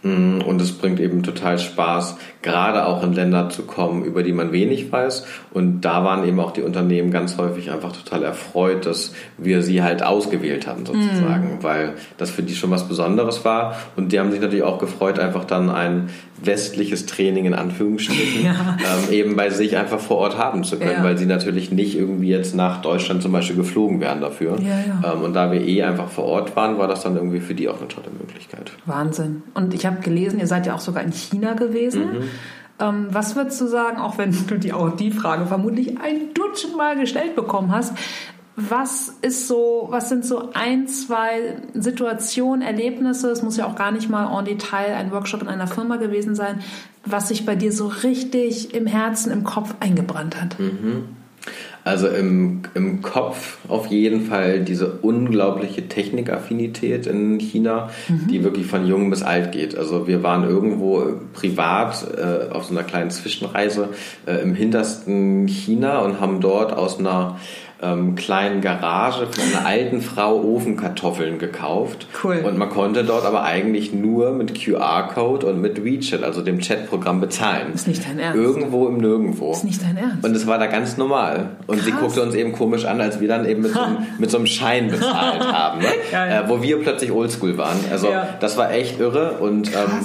[0.02, 4.32] Mm, und es bringt eben total Spaß, gerade auch in Länder zu kommen, über die
[4.32, 5.26] man wenig weiß.
[5.52, 9.82] Und da waren eben auch die Unternehmen ganz häufig einfach total erfreut, dass wir sie
[9.82, 11.62] halt ausgewählt haben sozusagen, mhm.
[11.62, 13.76] weil das für die schon was Besonderes war.
[13.96, 16.10] Und die haben sich natürlich auch gefreut, einfach dann ein
[16.42, 18.76] westliches Training in Anführungsstrichen ja.
[18.78, 21.04] ähm, eben bei sich einfach vor Ort haben zu können, ja.
[21.04, 24.58] weil sie natürlich nicht irgendwie jetzt nach Deutschland zum Beispiel geflogen wären dafür.
[24.60, 27.54] Ja, ähm, und da wir eh einfach vor Ort waren, war das dann irgendwie für
[27.54, 28.72] die auch eine tolle Möglichkeit.
[28.84, 29.42] Wahnsinn.
[29.54, 32.02] Und ich habe gelesen, ihr seid ja auch sogar in China gewesen.
[32.02, 32.22] Mhm.
[32.78, 36.76] Ähm, was würdest du sagen, auch wenn du die, auch die Frage vermutlich ein Dutzend
[36.76, 37.94] Mal gestellt bekommen hast,
[38.56, 43.92] was ist so, was sind so ein, zwei Situationen, Erlebnisse, es muss ja auch gar
[43.92, 46.60] nicht mal en Detail ein Workshop in einer Firma gewesen sein,
[47.04, 50.58] was sich bei dir so richtig im Herzen, im Kopf eingebrannt hat?
[50.58, 51.04] Mhm.
[51.84, 58.26] Also im, im Kopf auf jeden Fall diese unglaubliche Technikaffinität in China, mhm.
[58.26, 59.78] die wirklich von jung bis alt geht.
[59.78, 63.90] Also wir waren irgendwo privat äh, auf so einer kleinen Zwischenreise
[64.26, 67.38] äh, im hintersten China und haben dort aus einer
[67.82, 72.06] ähm, kleinen Garage von einer alten Frau Ofenkartoffeln gekauft.
[72.24, 72.42] Cool.
[72.46, 77.20] Und man konnte dort aber eigentlich nur mit QR-Code und mit WeChat, also dem Chatprogramm,
[77.20, 77.74] bezahlen.
[77.74, 78.38] Ist nicht dein Ernst.
[78.38, 79.52] Irgendwo im Nirgendwo.
[79.52, 80.24] Ist nicht dein Ernst.
[80.24, 81.56] Und es war da ganz normal.
[81.66, 81.84] Und Krass.
[81.84, 84.38] sie guckte uns eben komisch an, als wir dann eben mit, so, einem, mit so
[84.38, 85.80] einem Schein bezahlt haben.
[85.80, 85.88] Ne?
[86.12, 87.78] Äh, wo wir plötzlich oldschool waren.
[87.90, 88.28] Also ja.
[88.40, 89.38] das war echt irre.
[89.38, 90.04] Und ähm,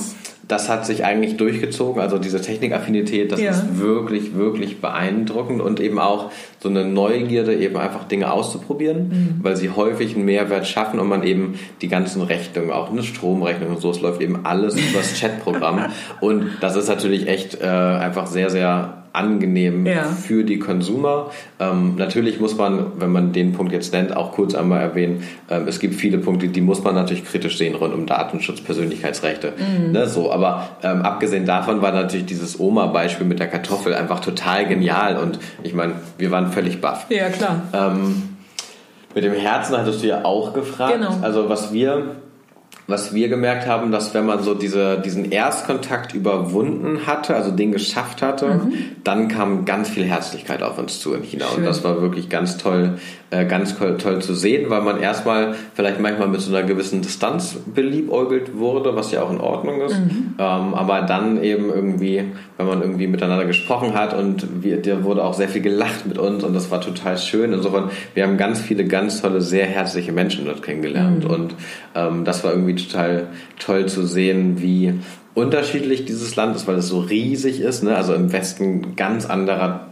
[0.52, 2.02] das hat sich eigentlich durchgezogen.
[2.02, 3.52] Also diese Technikaffinität, das ja.
[3.52, 9.40] ist wirklich, wirklich beeindruckend und eben auch so eine Neugierde, eben einfach Dinge auszuprobieren, mhm.
[9.44, 13.70] weil sie häufig einen Mehrwert schaffen und man eben die ganzen Rechnungen, auch eine Stromrechnung
[13.70, 15.86] und so, es läuft eben alles über das Chatprogramm.
[16.20, 20.04] und das ist natürlich echt äh, einfach sehr, sehr angenehm ja.
[20.04, 21.32] für die Consumer.
[21.60, 25.68] Ähm, natürlich muss man, wenn man den Punkt jetzt nennt, auch kurz einmal erwähnen, ähm,
[25.68, 29.54] es gibt viele Punkte, die muss man natürlich kritisch sehen rund um Datenschutz, Persönlichkeitsrechte.
[29.58, 29.92] Mhm.
[29.92, 34.66] Ne, so, aber ähm, abgesehen davon war natürlich dieses Oma-Beispiel mit der Kartoffel einfach total
[34.68, 37.08] genial und ich meine, wir waren völlig baff.
[37.10, 37.64] Ja, klar.
[37.74, 38.24] Ähm,
[39.14, 40.94] mit dem Herzen hattest du ja auch gefragt.
[40.94, 41.18] Genau.
[41.22, 42.16] Also was wir
[42.88, 47.72] was wir gemerkt haben, dass wenn man so diese, diesen Erstkontakt überwunden hatte, also den
[47.72, 48.74] geschafft hatte, mhm.
[49.04, 51.46] dann kam ganz viel Herzlichkeit auf uns zu in China.
[51.48, 51.60] Schön.
[51.60, 52.98] Und das war wirklich ganz toll,
[53.32, 58.58] ganz toll, zu sehen, weil man erstmal vielleicht manchmal mit so einer gewissen Distanz beliebäugelt
[58.58, 59.98] wurde, was ja auch in Ordnung ist.
[59.98, 60.36] Mhm.
[60.38, 62.26] Ähm, aber dann eben irgendwie,
[62.58, 66.18] wenn man irgendwie miteinander gesprochen hat und wir, der wurde auch sehr viel gelacht mit
[66.18, 67.54] uns und das war total schön.
[67.54, 71.24] Insofern, wir haben ganz viele ganz tolle, sehr herzliche Menschen dort kennengelernt.
[71.24, 71.30] Mhm.
[71.30, 71.56] Und
[71.96, 73.28] ähm, das war irgendwie total
[73.60, 74.96] toll zu sehen, wie
[75.34, 77.84] unterschiedlich dieses Land ist, weil es so riesig ist.
[77.84, 77.96] Ne?
[77.96, 79.91] Also im Westen ganz anderer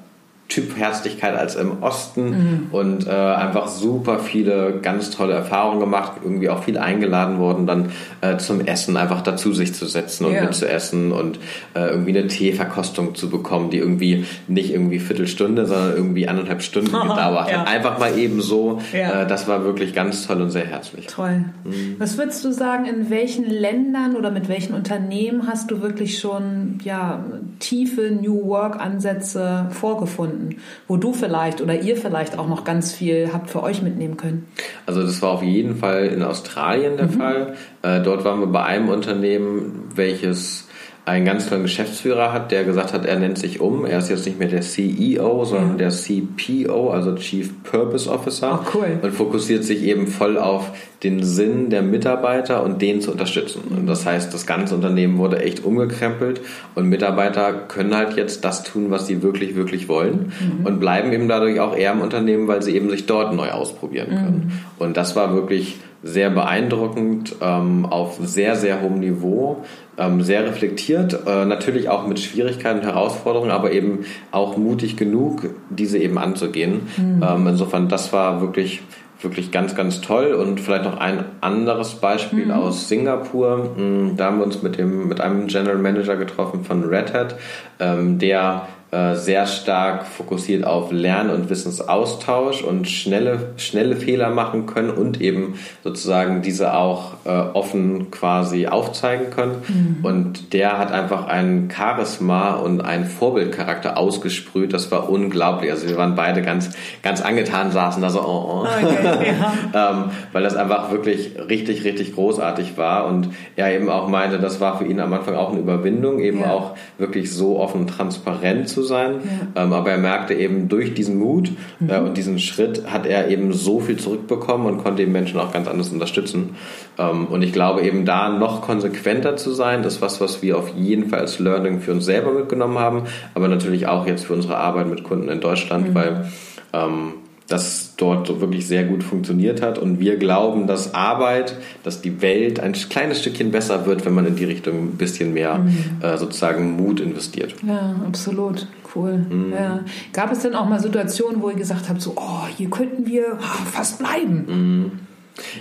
[0.50, 2.68] Typ Herzlichkeit als im Osten mhm.
[2.72, 7.92] und äh, einfach super viele ganz tolle Erfahrungen gemacht, irgendwie auch viel eingeladen worden, dann
[8.22, 10.42] äh, zum Essen einfach dazu sich zu setzen und ja.
[10.42, 11.38] mitzuessen und
[11.76, 16.92] äh, irgendwie eine Teeverkostung zu bekommen, die irgendwie nicht irgendwie Viertelstunde, sondern irgendwie anderthalb Stunden
[17.00, 17.60] gedauert ja.
[17.60, 17.68] hat.
[17.68, 18.82] Einfach mal eben so.
[18.92, 19.22] Ja.
[19.22, 21.06] Äh, das war wirklich ganz toll und sehr herzlich.
[21.06, 21.46] Toll.
[21.64, 21.98] Mhm.
[22.00, 26.80] Was würdest du sagen, in welchen Ländern oder mit welchen Unternehmen hast du wirklich schon
[26.84, 27.24] ja,
[27.60, 30.39] tiefe New Work Ansätze vorgefunden?
[30.40, 34.18] Finden, wo du vielleicht oder ihr vielleicht auch noch ganz viel habt für euch mitnehmen
[34.18, 34.48] können?
[34.86, 37.12] Also das war auf jeden Fall in Australien der mhm.
[37.12, 37.54] Fall.
[37.82, 40.68] Äh, dort waren wir bei einem Unternehmen, welches
[41.10, 43.86] einen ganz tollen Geschäftsführer hat, der gesagt hat, er nennt sich um.
[43.86, 48.62] Er ist jetzt nicht mehr der CEO, sondern der CPO, also Chief Purpose Officer.
[48.64, 49.00] Oh, cool.
[49.02, 50.72] Und fokussiert sich eben voll auf
[51.04, 53.62] den Sinn der Mitarbeiter und den zu unterstützen.
[53.70, 56.42] Und das heißt, das ganze Unternehmen wurde echt umgekrempelt
[56.76, 60.66] und Mitarbeiter können halt jetzt das tun, was sie wirklich, wirklich wollen mhm.
[60.66, 64.10] und bleiben eben dadurch auch eher im Unternehmen, weil sie eben sich dort neu ausprobieren
[64.10, 64.44] können.
[64.46, 64.84] Mhm.
[64.84, 69.64] Und das war wirklich sehr beeindruckend, ähm, auf sehr, sehr hohem Niveau,
[70.00, 75.50] ähm, sehr reflektiert, äh, natürlich auch mit Schwierigkeiten und Herausforderungen, aber eben auch mutig genug,
[75.70, 76.88] diese eben anzugehen.
[76.98, 77.24] Mhm.
[77.28, 78.82] Ähm, insofern, das war wirklich
[79.22, 80.34] wirklich ganz, ganz toll.
[80.34, 82.52] Und vielleicht noch ein anderes Beispiel mhm.
[82.52, 83.76] aus Singapur.
[83.76, 87.36] Mm, da haben wir uns mit, dem, mit einem General Manager getroffen von Red Hat,
[87.80, 94.66] ähm, der äh, sehr stark fokussiert auf Lern- und Wissensaustausch und schnelle, schnelle Fehler machen
[94.66, 99.62] können und eben sozusagen diese auch äh, offen quasi aufzeigen können.
[99.68, 100.06] Mhm.
[100.06, 104.74] Und der hat einfach ein Charisma und einen Vorbildcharakter ausgesprüht.
[104.74, 105.70] Das war unglaublich.
[105.70, 106.72] Also wir waren beide ganz,
[107.04, 108.68] ganz angetan, saßen da so, oh, oh.
[108.70, 109.34] Okay,
[109.74, 109.92] ja.
[109.92, 113.06] ähm, weil das einfach wirklich richtig, richtig großartig war.
[113.06, 116.40] Und er eben auch meinte, das war für ihn am Anfang auch eine Überwindung, eben
[116.40, 116.50] ja.
[116.50, 119.16] auch wirklich so offen und transparent zu sein.
[119.56, 119.64] Ja.
[119.64, 121.90] Ähm, aber er merkte eben durch diesen Mut mhm.
[121.90, 125.52] äh, und diesen Schritt hat er eben so viel zurückbekommen und konnte eben Menschen auch
[125.52, 126.56] ganz anders unterstützen.
[126.98, 130.58] Ähm, und ich glaube eben da noch konsequenter zu sein, das ist was, was wir
[130.58, 134.34] auf jeden Fall als Learning für uns selber mitgenommen haben, aber natürlich auch jetzt für
[134.34, 135.96] unsere Arbeit mit Kunden in Deutschland, mhm.
[135.96, 136.26] weil
[136.74, 137.14] ähm,
[137.50, 139.78] das dort wirklich sehr gut funktioniert hat.
[139.78, 144.28] Und wir glauben, dass Arbeit, dass die Welt ein kleines Stückchen besser wird, wenn man
[144.28, 145.98] in die Richtung ein bisschen mehr mhm.
[146.02, 147.56] äh, sozusagen Mut investiert.
[147.68, 148.68] Ja, absolut.
[148.96, 149.18] Cool.
[149.18, 149.54] Mhm.
[149.54, 149.80] Ja.
[150.14, 153.38] Gab es denn auch mal Situationen, wo ihr gesagt habt, so, oh, hier könnten wir
[153.72, 154.46] fast bleiben?
[154.48, 154.92] Mhm.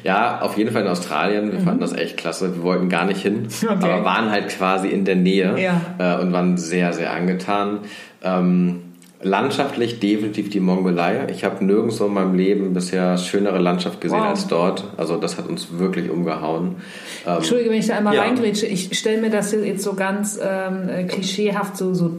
[0.02, 1.52] Ja, auf jeden Fall in Australien.
[1.52, 1.64] Wir mhm.
[1.64, 2.56] fanden das echt klasse.
[2.56, 3.74] Wir wollten gar nicht hin, okay.
[3.74, 5.80] aber waren halt quasi in der Nähe ja.
[5.98, 7.80] äh, und waren sehr, sehr angetan.
[8.22, 8.80] Ähm,
[9.20, 11.26] Landschaftlich definitiv die Mongolei.
[11.30, 14.28] Ich habe nirgendwo in meinem Leben bisher schönere Landschaft gesehen wow.
[14.28, 14.84] als dort.
[14.96, 16.76] Also das hat uns wirklich umgehauen.
[17.26, 18.22] Ähm, Entschuldige, wenn ich da einmal ja.
[18.22, 18.66] reingrätsche.
[18.66, 22.12] Ich stelle mir das jetzt so ganz ähm, klischeehaft so, so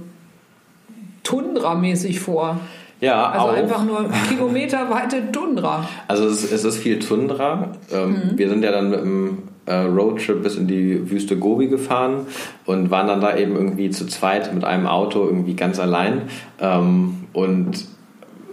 [1.23, 2.59] Tundra-mäßig vor.
[2.99, 3.53] Ja, also auch.
[3.53, 5.87] einfach nur kilometerweite Tundra.
[6.09, 7.71] Also es, es ist viel Tundra.
[7.93, 8.37] Ähm, mhm.
[8.37, 9.37] Wir sind ja dann mit dem
[9.69, 12.25] äh, Roadtrip bis in die Wüste Gobi gefahren
[12.65, 16.23] und waren dann da eben irgendwie zu zweit mit einem Auto irgendwie ganz allein.
[16.59, 17.85] Ähm, und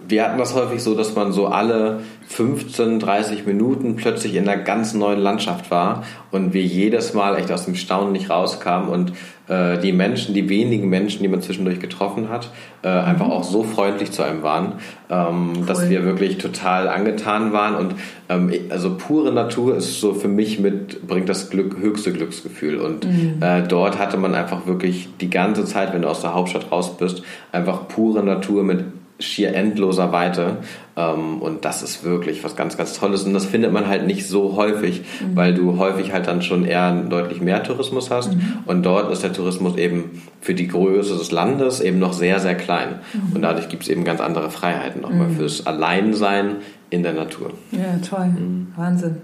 [0.09, 4.61] wir hatten das häufig so, dass man so alle 15, 30 Minuten plötzlich in einer
[4.61, 9.13] ganz neuen Landschaft war und wir jedes Mal echt aus dem Staunen nicht rauskamen und
[9.49, 12.51] äh, die Menschen, die wenigen Menschen, die man zwischendurch getroffen hat,
[12.83, 14.75] äh, einfach auch so freundlich zu einem waren,
[15.09, 15.67] ähm, cool.
[15.67, 17.95] dass wir wirklich total angetan waren und
[18.29, 23.07] ähm, also pure Natur ist so für mich mit, bringt das Glück, höchste Glücksgefühl und
[23.07, 23.41] mhm.
[23.41, 26.97] äh, dort hatte man einfach wirklich die ganze Zeit, wenn du aus der Hauptstadt raus
[26.97, 28.85] bist, einfach pure Natur mit
[29.19, 30.59] schier endloser Weite.
[30.97, 33.25] Ähm, und das ist wirklich was ganz, ganz Tolles.
[33.25, 35.37] Und das findet man halt nicht so häufig, mhm.
[35.37, 38.35] weil du häufig halt dann schon eher deutlich mehr Tourismus hast.
[38.35, 38.59] Mhm.
[38.67, 42.55] Und dort ist der Tourismus eben für die Größe des Landes eben noch sehr, sehr
[42.55, 43.01] klein.
[43.13, 43.37] Mhm.
[43.37, 45.37] Und dadurch gibt es eben ganz andere Freiheiten nochmal mhm.
[45.37, 46.57] fürs Alleinsein
[46.89, 47.51] in der Natur.
[47.73, 48.27] Ja, toll.
[48.27, 48.69] Mhm.
[48.77, 49.17] Wahnsinn.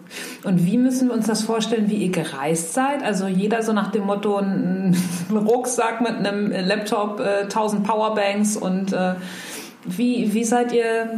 [0.43, 3.05] Und wie müssen wir uns das vorstellen, wie ihr gereist seid?
[3.05, 4.97] Also jeder so nach dem Motto, ein
[5.31, 9.15] Rucksack mit einem Laptop, äh, 1000 Powerbanks und äh,
[9.85, 11.11] wie, wie seid ihr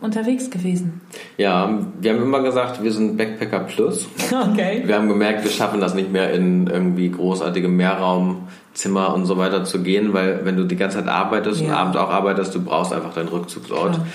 [0.00, 1.00] unterwegs gewesen?
[1.38, 4.08] Ja, wir haben immer gesagt, wir sind Backpacker Plus.
[4.50, 4.82] Okay.
[4.84, 9.38] Wir haben gemerkt, wir schaffen das nicht mehr in irgendwie großartigem Mehrraum Zimmer und so
[9.38, 11.68] weiter zu gehen, weil wenn du die ganze Zeit arbeitest ja.
[11.68, 13.94] und abends auch arbeitest, du brauchst einfach deinen Rückzugsort.
[13.94, 14.06] Klar.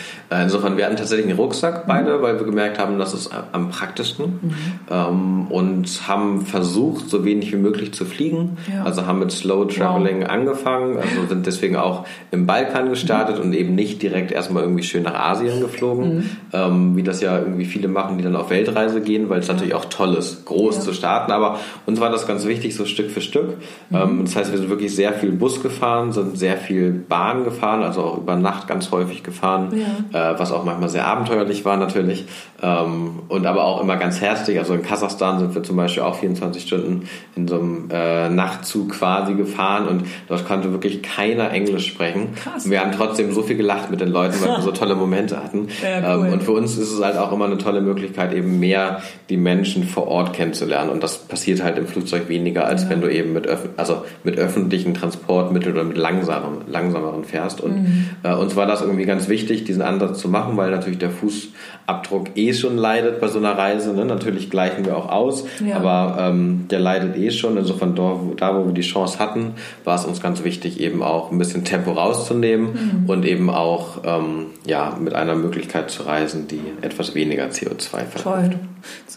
[0.41, 2.21] Äh, insofern, wir hatten tatsächlich einen Rucksack beide, mhm.
[2.21, 4.53] weil wir gemerkt haben, das ist am praktischsten mhm.
[4.91, 8.57] ähm, und haben versucht, so wenig wie möglich zu fliegen.
[8.71, 8.83] Ja.
[8.83, 10.29] Also haben mit Slow Traveling wow.
[10.29, 13.45] angefangen, also sind deswegen auch im Balkan gestartet mhm.
[13.45, 16.29] und eben nicht direkt erstmal irgendwie schön nach Asien geflogen, mhm.
[16.51, 19.53] ähm, wie das ja irgendwie viele machen, die dann auf Weltreise gehen, weil es ja.
[19.53, 21.31] natürlich auch toll ist, groß zu starten.
[21.31, 23.57] Aber uns war das ganz wichtig, so Stück für Stück.
[23.89, 23.95] Mhm.
[23.95, 27.43] Ähm, das heißt, heißt, wir sind wirklich sehr viel Bus gefahren, sind sehr viel Bahn
[27.43, 29.73] gefahren, also auch über Nacht ganz häufig gefahren,
[30.13, 30.31] ja.
[30.31, 32.25] äh, was auch manchmal sehr abenteuerlich war natürlich.
[32.61, 34.59] Ähm, und aber auch immer ganz herzlich.
[34.59, 38.91] Also in Kasachstan sind wir zum Beispiel auch 24 Stunden in so einem äh, Nachtzug
[38.91, 42.35] quasi gefahren und dort konnte wirklich keiner Englisch sprechen.
[42.35, 42.69] Krass.
[42.69, 45.67] Wir haben trotzdem so viel gelacht mit den Leuten, weil wir so tolle Momente hatten.
[45.81, 46.27] Ja, cool.
[46.27, 49.37] ähm, und für uns ist es halt auch immer eine tolle Möglichkeit, eben mehr die
[49.37, 50.89] Menschen vor Ort kennenzulernen.
[50.89, 52.89] Und das passiert halt im Flugzeug weniger, als ja.
[52.89, 53.47] wenn du eben mit,
[53.77, 57.61] also mit öffentlichen Transportmitteln oder mit langsameren, langsameren fährst.
[57.61, 58.05] Und mhm.
[58.23, 62.35] äh, uns war das irgendwie ganz wichtig, diesen Ansatz zu machen, weil natürlich der Fußabdruck
[62.35, 63.93] eh schon leidet bei so einer Reise.
[63.93, 64.05] Ne?
[64.05, 65.75] Natürlich gleichen wir auch aus, ja.
[65.75, 67.57] aber ähm, der leidet eh schon.
[67.57, 71.31] Insofern da, da, wo wir die Chance hatten, war es uns ganz wichtig, eben auch
[71.31, 73.09] ein bisschen Tempo rauszunehmen mhm.
[73.09, 78.23] und eben auch ähm, ja, mit einer Möglichkeit zu reisen, die etwas weniger CO2 verbraucht.
[78.23, 78.59] Toll.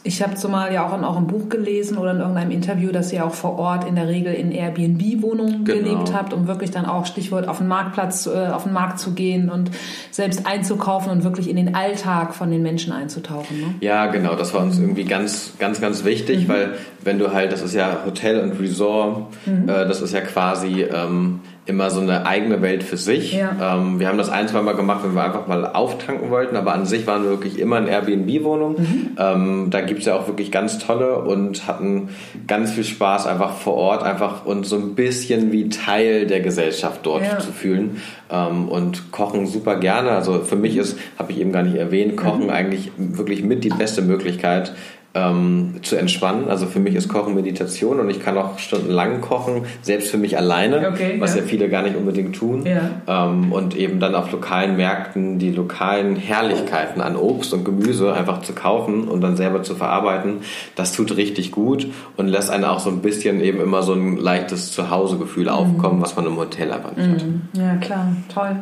[0.04, 3.24] Ich habe zumal ja auch in eurem Buch gelesen oder in irgendeinem Interview, dass ihr
[3.24, 5.78] auch vor Ort in der Regel in Airbnb-Wohnungen genau.
[5.78, 9.12] gelebt habt, um wirklich dann auch Stichwort auf den Marktplatz, äh, auf den Markt zu
[9.12, 9.70] gehen und
[10.10, 13.60] selbst einzukaufen und wirklich in den Alltag von den Menschen einzutauchen.
[13.60, 13.74] Ne?
[13.80, 14.34] Ja, genau.
[14.34, 14.84] Das war uns mhm.
[14.84, 16.52] irgendwie ganz, ganz, ganz wichtig, mhm.
[16.52, 19.68] weil wenn du halt, das ist ja Hotel und Resort, mhm.
[19.68, 23.34] äh, das ist ja quasi ähm, immer so eine eigene Welt für sich.
[23.34, 23.76] Ja.
[23.76, 26.72] Ähm, wir haben das ein, zwei Mal gemacht, wenn wir einfach mal auftanken wollten, aber
[26.72, 28.76] an sich waren wir wirklich immer in Airbnb-Wohnung.
[28.78, 29.10] Mhm.
[29.16, 32.08] Ähm, da gibt's ja auch wirklich ganz tolle und hatten
[32.48, 37.00] ganz viel Spaß einfach vor Ort, einfach uns so ein bisschen wie Teil der Gesellschaft
[37.04, 37.38] dort ja.
[37.38, 40.10] zu fühlen ähm, und kochen super gerne.
[40.10, 42.50] Also für mich ist, habe ich eben gar nicht erwähnt, Kochen mhm.
[42.50, 44.74] eigentlich wirklich mit die beste Möglichkeit,
[45.14, 46.48] ähm, zu entspannen.
[46.48, 50.38] Also für mich ist Kochen Meditation und ich kann auch stundenlang kochen, selbst für mich
[50.38, 51.42] alleine, okay, was ja.
[51.42, 51.46] ja.
[51.46, 52.64] viele gar nicht unbedingt tun.
[52.64, 53.26] Ja.
[53.26, 58.42] Ähm, und eben dann auf lokalen Märkten die lokalen Herrlichkeiten an Obst und Gemüse einfach
[58.42, 60.38] zu kaufen und dann selber zu verarbeiten,
[60.76, 64.16] das tut richtig gut und lässt einen auch so ein bisschen eben immer so ein
[64.16, 65.50] leichtes Zuhausegefühl mhm.
[65.50, 67.42] aufkommen, was man im Hotel einfach nicht mhm.
[67.54, 67.62] hat.
[67.62, 68.56] Ja, klar, toll.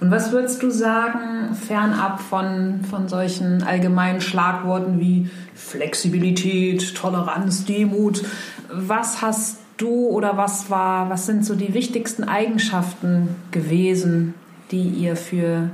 [0.00, 5.30] Und was würdest du sagen, fernab von, von solchen allgemeinen Schlagworten wie
[5.66, 8.22] Flexibilität, Toleranz, Demut.
[8.70, 14.34] Was hast du oder was war, was sind so die wichtigsten Eigenschaften gewesen,
[14.70, 15.70] die ihr für,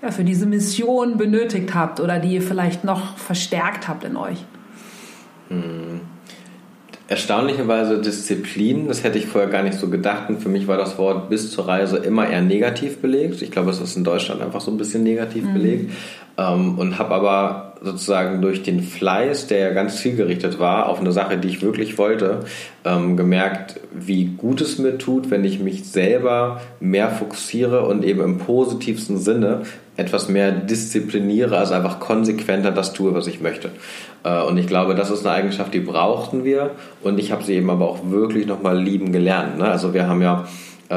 [0.00, 4.44] ja, für diese Mission benötigt habt oder die ihr vielleicht noch verstärkt habt in euch?
[5.48, 6.00] Hm.
[7.08, 10.30] Erstaunlicherweise Disziplin, das hätte ich vorher gar nicht so gedacht.
[10.30, 13.42] Und für mich war das Wort bis zur Reise immer eher negativ belegt.
[13.42, 15.52] Ich glaube, es ist in Deutschland einfach so ein bisschen negativ mhm.
[15.52, 15.92] belegt.
[16.38, 21.12] Ähm, und habe aber sozusagen durch den Fleiß, der ja ganz zielgerichtet war, auf eine
[21.12, 22.40] Sache, die ich wirklich wollte,
[22.84, 28.20] ähm, gemerkt, wie gut es mir tut, wenn ich mich selber mehr fokussiere und eben
[28.20, 29.62] im positivsten Sinne
[29.96, 33.70] etwas mehr diszipliniere, also einfach konsequenter das tue, was ich möchte.
[34.24, 36.70] Äh, und ich glaube, das ist eine Eigenschaft, die brauchten wir
[37.02, 39.58] und ich habe sie eben aber auch wirklich nochmal lieben gelernt.
[39.58, 39.64] Ne?
[39.64, 40.46] Also wir haben ja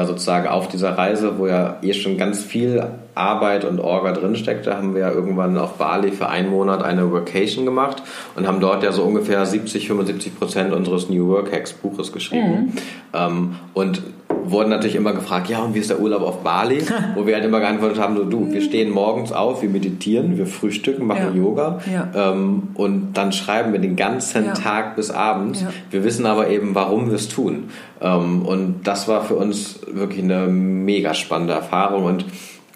[0.04, 2.84] sozusagen auf dieser Reise, wo ja eh schon ganz viel
[3.14, 7.64] Arbeit und Orga drinsteckte, haben wir ja irgendwann auf Bali für einen Monat eine Workation
[7.64, 8.02] gemacht
[8.34, 12.50] und haben dort ja so ungefähr 70, 75 Prozent unseres New Work Hacks Buches geschrieben.
[12.50, 12.72] Mhm.
[13.14, 14.02] Ähm, und
[14.50, 16.82] wurden natürlich immer gefragt, ja, und wie ist der Urlaub auf Bali?
[17.14, 20.46] Wo wir halt immer geantwortet haben, so du, wir stehen morgens auf, wir meditieren, wir
[20.46, 21.42] frühstücken, machen ja.
[21.42, 22.32] Yoga ja.
[22.32, 24.52] Ähm, und dann schreiben wir den ganzen ja.
[24.52, 25.64] Tag bis abends.
[25.90, 27.70] Wir wissen aber eben, warum wir es tun.
[28.00, 32.24] Ähm, und das war für uns wirklich eine mega spannende Erfahrung und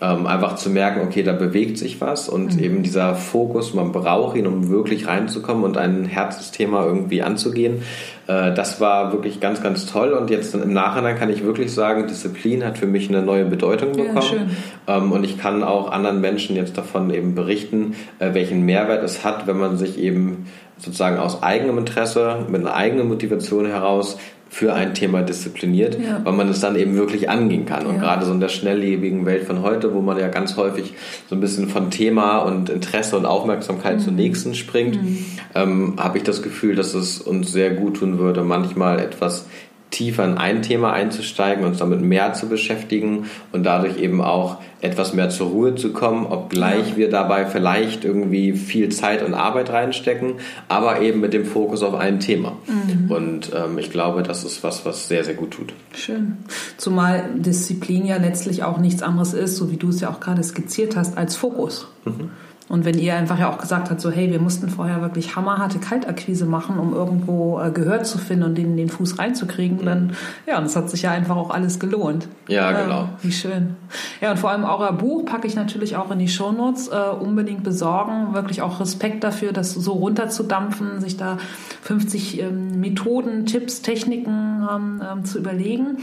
[0.01, 2.63] ähm, einfach zu merken, okay, da bewegt sich was und mhm.
[2.63, 7.83] eben dieser Fokus, man braucht ihn, um wirklich reinzukommen und ein Herzensthema irgendwie anzugehen.
[8.31, 10.13] Äh, das war wirklich ganz, ganz toll.
[10.13, 13.93] Und jetzt im Nachhinein kann ich wirklich sagen, Disziplin hat für mich eine neue Bedeutung
[13.93, 14.51] bekommen.
[14.87, 19.03] ja, ähm, und ich kann auch anderen Menschen jetzt davon eben berichten, äh, welchen Mehrwert
[19.03, 24.17] es hat, wenn man sich eben sozusagen aus eigenem Interesse, mit einer eigenen Motivation heraus
[24.53, 26.21] für ein Thema diszipliniert, ja.
[26.25, 27.87] weil man es dann eben wirklich angehen kann.
[27.87, 28.01] Und ja.
[28.01, 30.93] gerade so in der schnelllebigen Welt von heute, wo man ja ganz häufig
[31.29, 34.01] so ein bisschen von Thema und Interesse und Aufmerksamkeit mhm.
[34.01, 35.25] zum nächsten springt, mhm.
[35.55, 39.47] ähm, habe ich das Gefühl, dass es uns sehr gut tun würde, manchmal etwas
[39.91, 45.13] tiefer in ein Thema einzusteigen, uns damit mehr zu beschäftigen und dadurch eben auch etwas
[45.13, 50.35] mehr zur Ruhe zu kommen, obgleich wir dabei vielleicht irgendwie viel Zeit und Arbeit reinstecken,
[50.69, 52.57] aber eben mit dem Fokus auf ein Thema.
[52.67, 53.11] Mhm.
[53.11, 55.75] Und ähm, ich glaube, das ist was, was sehr, sehr gut tut.
[55.93, 56.39] Schön.
[56.79, 60.43] Zumal Disziplin ja letztlich auch nichts anderes ist, so wie du es ja auch gerade
[60.43, 61.89] skizziert hast, als Fokus.
[62.05, 62.31] Mhm.
[62.71, 65.81] Und wenn ihr einfach ja auch gesagt habt, so hey, wir mussten vorher wirklich hammerharte
[65.81, 70.13] Kaltakquise machen, um irgendwo äh, Gehör zu finden und den, den Fuß reinzukriegen, dann
[70.47, 72.29] ja, das hat sich ja einfach auch alles gelohnt.
[72.47, 73.09] Ja, genau.
[73.23, 73.75] wie schön.
[74.21, 76.87] Ja, und vor allem euer Buch packe ich natürlich auch in die Shownotes.
[76.87, 78.35] Äh, unbedingt besorgen.
[78.35, 81.39] Wirklich auch Respekt dafür, das so runterzudampfen, sich da
[81.83, 85.99] 50 ähm, Methoden, Tipps, Techniken ähm, ähm, zu überlegen.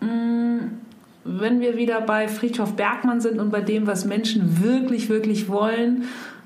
[0.00, 0.82] Mm
[1.24, 6.04] wenn wir wieder bei Friedhof Bergmann sind und bei dem, was Menschen wirklich, wirklich wollen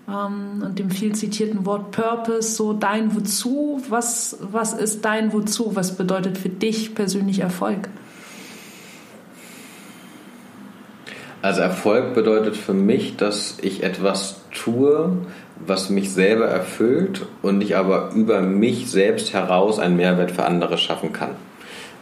[0.08, 5.74] ähm, und dem viel zitierten Wort Purpose, so dein Wozu, was, was ist dein Wozu?
[5.74, 7.88] Was bedeutet für dich persönlich Erfolg?
[11.42, 15.16] Also Erfolg bedeutet für mich, dass ich etwas tue,
[15.64, 20.76] was mich selber erfüllt und ich aber über mich selbst heraus einen Mehrwert für andere
[20.76, 21.30] schaffen kann.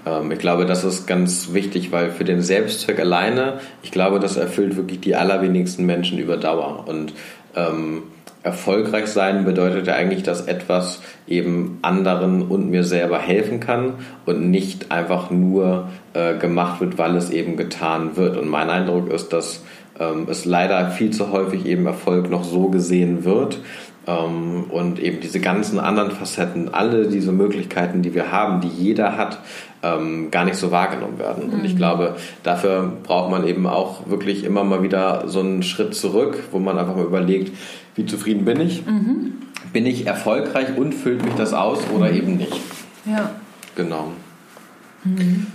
[0.06, 4.36] Ähm, ich glaube, das ist ganz wichtig, weil für den Selbstzweck alleine, ich glaube, das
[4.36, 6.84] erfüllt wirklich die allerwenigsten Menschen über Dauer.
[6.86, 7.12] Und
[7.56, 8.02] ähm,
[8.42, 13.94] erfolgreich sein bedeutet ja eigentlich, dass etwas eben anderen und mir selber helfen kann
[14.26, 18.36] und nicht einfach nur äh, gemacht wird, weil es eben getan wird.
[18.36, 19.62] Und mein Eindruck ist, dass
[19.98, 23.58] ähm, es leider viel zu häufig eben Erfolg noch so gesehen wird,
[24.06, 29.38] und eben diese ganzen anderen Facetten, alle diese Möglichkeiten, die wir haben, die jeder hat,
[29.82, 31.50] ähm, gar nicht so wahrgenommen werden.
[31.50, 31.78] Und ich mhm.
[31.78, 36.58] glaube, dafür braucht man eben auch wirklich immer mal wieder so einen Schritt zurück, wo
[36.58, 37.56] man einfach mal überlegt,
[37.94, 38.84] wie zufrieden bin ich?
[38.86, 39.34] Mhm.
[39.72, 42.16] Bin ich erfolgreich und füllt mich das aus oder mhm.
[42.16, 42.60] eben nicht?
[43.06, 43.30] Ja.
[43.74, 44.12] Genau.
[45.04, 45.46] Mhm.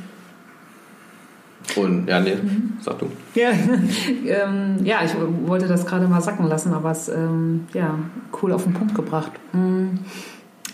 [1.80, 2.77] Und ja, nee, mhm.
[2.82, 3.07] sag du.
[3.36, 3.49] Ja,
[4.25, 5.11] ähm, ja, ich
[5.45, 7.97] wollte das gerade mal sacken lassen, aber es ähm, ja
[8.41, 9.32] cool auf den Punkt gebracht.
[9.53, 9.99] Mhm.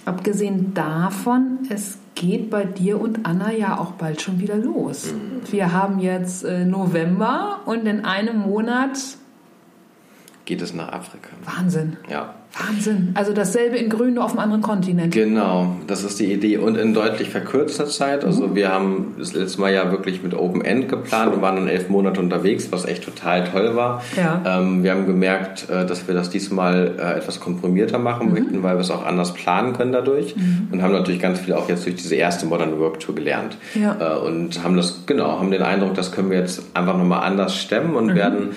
[0.06, 5.12] Abgesehen davon, es geht bei dir und Anna ja auch bald schon wieder los.
[5.12, 5.52] Mhm.
[5.52, 8.98] Wir haben jetzt äh, November und in einem Monat
[10.46, 11.30] geht es nach Afrika.
[11.44, 11.98] Wahnsinn.
[12.10, 12.36] Ja.
[12.58, 13.12] Wahnsinn.
[13.16, 15.14] Also dasselbe in Grün, nur auf einem anderen Kontinent.
[15.14, 16.58] Genau, das ist die Idee.
[16.58, 18.24] Und in deutlich verkürzter Zeit.
[18.24, 18.56] Also mhm.
[18.56, 21.90] wir haben das letzte Mal ja wirklich mit Open End geplant und waren dann elf
[21.90, 24.02] Monate unterwegs, was echt total toll war.
[24.16, 24.42] Ja.
[24.46, 28.34] Ähm, wir haben gemerkt, äh, dass wir das diesmal äh, etwas komprimierter machen mhm.
[28.34, 30.36] möchten, weil wir es auch anders planen können dadurch.
[30.38, 30.70] Mhm.
[30.72, 33.58] Und haben natürlich ganz viel auch jetzt durch diese erste Modern Work Tour gelernt.
[33.74, 33.98] Ja.
[34.00, 37.58] Äh, und haben das, genau, haben den Eindruck, das können wir jetzt einfach nochmal anders
[37.58, 38.16] stemmen und mhm.
[38.16, 38.50] werden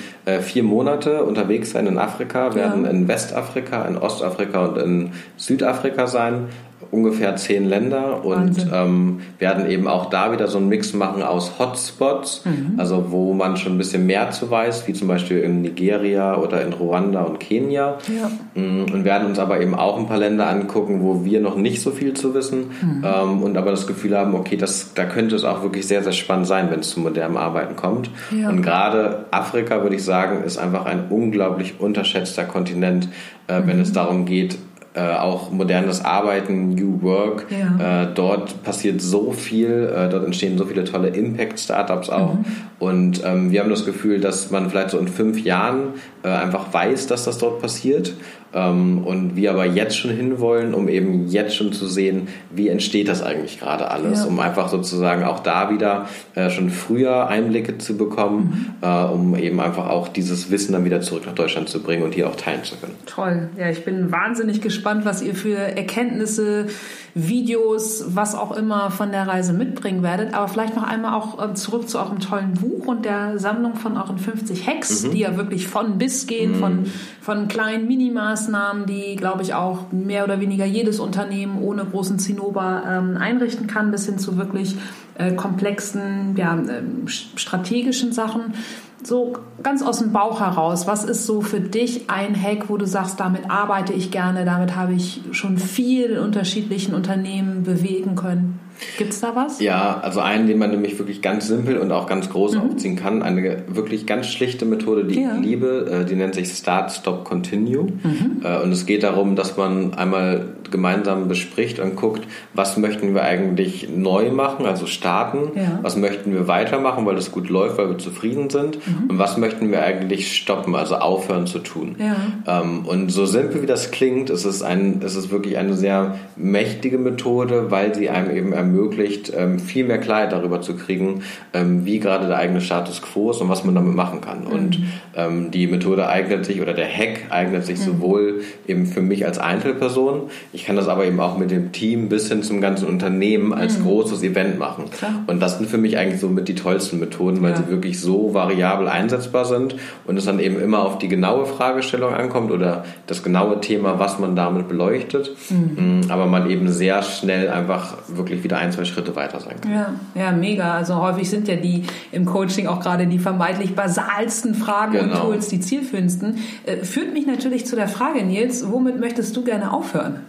[0.43, 2.91] vier Monate unterwegs sein in Afrika, werden ja.
[2.91, 6.49] in Westafrika, in Ostafrika und in Südafrika sein
[6.91, 11.59] ungefähr zehn Länder und ähm, werden eben auch da wieder so einen Mix machen aus
[11.59, 12.79] Hotspots, mhm.
[12.79, 16.63] also wo man schon ein bisschen mehr zu weiß, wie zum Beispiel in Nigeria oder
[16.65, 17.99] in Ruanda und Kenia.
[18.09, 18.31] Ja.
[18.61, 21.83] Mm, und werden uns aber eben auch ein paar Länder angucken, wo wir noch nicht
[21.83, 23.05] so viel zu wissen mhm.
[23.05, 26.13] ähm, und aber das Gefühl haben, okay, das, da könnte es auch wirklich sehr, sehr
[26.13, 28.11] spannend sein, wenn es zu modernem Arbeiten kommt.
[28.31, 28.49] Ja.
[28.49, 33.09] Und gerade Afrika, würde ich sagen, ist einfach ein unglaublich unterschätzter Kontinent,
[33.49, 33.67] äh, mhm.
[33.67, 34.59] wenn es darum geht,
[34.99, 37.47] äh, auch modernes Arbeiten, New Work.
[37.51, 38.03] Ja.
[38.03, 42.35] Äh, dort passiert so viel, äh, dort entstehen so viele tolle Impact-Startups auch.
[42.35, 42.45] Mhm.
[42.81, 45.95] Und ähm, wir haben das Gefühl, dass man vielleicht so in fünf Jahren
[46.25, 48.15] äh, einfach weiß, dass das dort passiert
[48.53, 53.23] und wir aber jetzt schon hinwollen, um eben jetzt schon zu sehen, wie entsteht das
[53.23, 54.27] eigentlich gerade alles, ja.
[54.27, 58.89] um einfach sozusagen auch da wieder äh, schon früher Einblicke zu bekommen, mhm.
[58.89, 62.15] äh, um eben einfach auch dieses Wissen dann wieder zurück nach Deutschland zu bringen und
[62.15, 62.95] hier auch teilen zu können.
[63.05, 63.51] Toll.
[63.59, 66.67] Ja, ich bin wahnsinnig gespannt, was ihr für Erkenntnisse
[67.15, 70.35] Videos, was auch immer von der Reise mitbringen werdet.
[70.35, 73.97] Aber vielleicht noch einmal auch ähm, zurück zu eurem tollen Buch und der Sammlung von
[73.97, 75.11] euren 50 Hacks, mhm.
[75.13, 76.61] die ja wirklich von bis gehen, mhm.
[76.61, 76.87] von,
[77.21, 82.83] von kleinen Minimaßnahmen, die, glaube ich, auch mehr oder weniger jedes Unternehmen ohne großen Zinnober
[82.87, 84.77] ähm, einrichten kann, bis hin zu wirklich
[85.19, 88.55] äh, komplexen, ja, äh, strategischen Sachen
[89.03, 92.87] so ganz aus dem Bauch heraus, was ist so für dich ein Hack, wo du
[92.87, 98.58] sagst, damit arbeite ich gerne, damit habe ich schon viel unterschiedlichen Unternehmen bewegen können?
[98.97, 99.61] Gibt es da was?
[99.61, 102.61] Ja, also einen, den man nämlich wirklich ganz simpel und auch ganz groß mhm.
[102.61, 103.23] aufziehen kann.
[103.23, 105.37] Eine wirklich ganz schlichte Methode, die ja.
[105.37, 107.85] ich liebe, äh, die nennt sich Start, Stop, Continue.
[107.85, 108.43] Mhm.
[108.43, 113.23] Äh, und es geht darum, dass man einmal gemeinsam bespricht und guckt, was möchten wir
[113.23, 115.79] eigentlich neu machen, also starten, ja.
[115.83, 119.11] was möchten wir weitermachen, weil es gut läuft, weil wir zufrieden sind mhm.
[119.11, 121.97] und was möchten wir eigentlich stoppen, also aufhören zu tun.
[121.99, 122.61] Ja.
[122.61, 126.19] Ähm, und so simpel wie das klingt, ist es, ein, ist es wirklich eine sehr
[126.37, 131.85] mächtige Methode, weil sie einem eben ermöglicht, ähm, viel mehr Klarheit darüber zu kriegen, ähm,
[131.85, 134.45] wie gerade der eigene Status quo ist und was man damit machen kann.
[134.45, 134.47] Mhm.
[134.47, 134.79] Und
[135.17, 137.85] ähm, die Methode eignet sich oder der Hack eignet sich mhm.
[137.85, 142.09] sowohl eben für mich als Einzelperson, ich kann das aber eben auch mit dem Team
[142.09, 143.85] bis hin zum ganzen Unternehmen als mhm.
[143.85, 144.91] großes Event machen.
[144.91, 145.25] Klar.
[145.27, 147.57] Und das sind für mich eigentlich so mit die tollsten Methoden, weil ja.
[147.57, 152.13] sie wirklich so variabel einsetzbar sind und es dann eben immer auf die genaue Fragestellung
[152.13, 156.03] ankommt oder das genaue Thema, was man damit beleuchtet, mhm.
[156.09, 159.73] aber man eben sehr schnell einfach wirklich wieder ein, zwei Schritte weiter sein kann.
[159.73, 160.75] Ja, ja, mega.
[160.75, 165.15] Also häufig sind ja die im Coaching auch gerade die vermeintlich basalsten Fragen genau.
[165.15, 166.39] und Tools die zielführendsten.
[166.67, 170.21] Äh, führt mich natürlich zu der Frage, Nils, womit möchtest du gerne aufhören?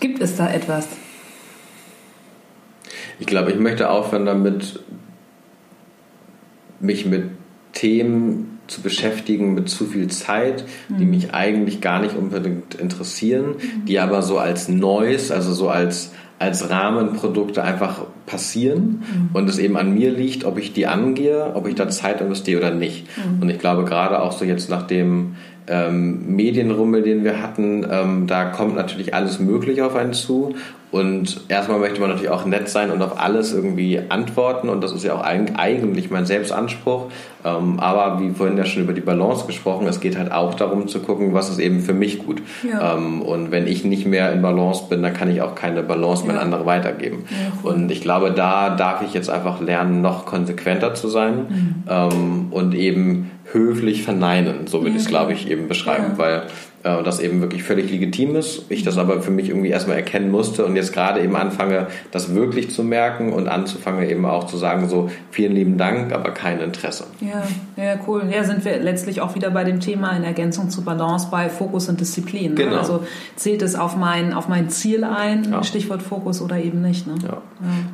[0.00, 0.88] Gibt es da etwas?
[3.18, 4.80] Ich glaube, ich möchte aufhören damit,
[6.80, 7.24] mich mit
[7.72, 11.10] Themen zu beschäftigen mit zu viel Zeit, die mhm.
[11.10, 13.84] mich eigentlich gar nicht unbedingt interessieren, mhm.
[13.84, 19.28] die aber so als Neues, also so als als Rahmenprodukte einfach passieren mhm.
[19.34, 22.60] und es eben an mir liegt, ob ich die angehe, ob ich da Zeit investiere
[22.60, 23.06] oder nicht.
[23.16, 23.42] Mhm.
[23.42, 25.36] Und ich glaube gerade auch so jetzt nach dem
[25.68, 30.54] ähm, Medienrummel, den wir hatten, ähm, da kommt natürlich alles Mögliche auf einen zu.
[30.90, 34.68] Und erstmal möchte man natürlich auch nett sein und auf alles irgendwie antworten.
[34.68, 37.06] Und das ist ja auch eigentlich mein Selbstanspruch.
[37.44, 40.88] Ähm, aber wie vorhin ja schon über die Balance gesprochen, es geht halt auch darum
[40.88, 42.42] zu gucken, was ist eben für mich gut.
[42.68, 42.96] Ja.
[42.96, 46.26] Ähm, und wenn ich nicht mehr in Balance bin, dann kann ich auch keine Balance
[46.26, 46.40] mehr ja.
[46.40, 47.24] an andere weitergeben.
[47.30, 51.74] Ja, und ich glaube, da darf ich jetzt einfach lernen, noch konsequenter zu sein mhm.
[51.88, 56.42] Ähm, und eben höflich verneinen, so würde ich es, glaube ich, eben beschreiben, weil
[56.82, 58.64] äh, das eben wirklich völlig legitim ist.
[58.70, 62.34] Ich das aber für mich irgendwie erstmal erkennen musste und jetzt gerade eben anfange, das
[62.34, 66.60] wirklich zu merken und anzufangen eben auch zu sagen, so vielen lieben Dank, aber kein
[66.60, 67.04] Interesse.
[67.20, 67.42] Ja,
[67.82, 68.22] ja, cool.
[68.32, 71.88] Ja, sind wir letztlich auch wieder bei dem Thema in Ergänzung zu Balance bei Fokus
[71.88, 72.54] und Disziplin.
[72.54, 72.64] Ne?
[72.64, 72.78] Genau.
[72.78, 73.04] Also
[73.36, 75.62] zählt es auf mein, auf mein Ziel ein, ja.
[75.62, 77.06] Stichwort Fokus oder eben nicht.
[77.06, 77.14] Ne?
[77.22, 77.28] Ja.
[77.28, 77.40] ja.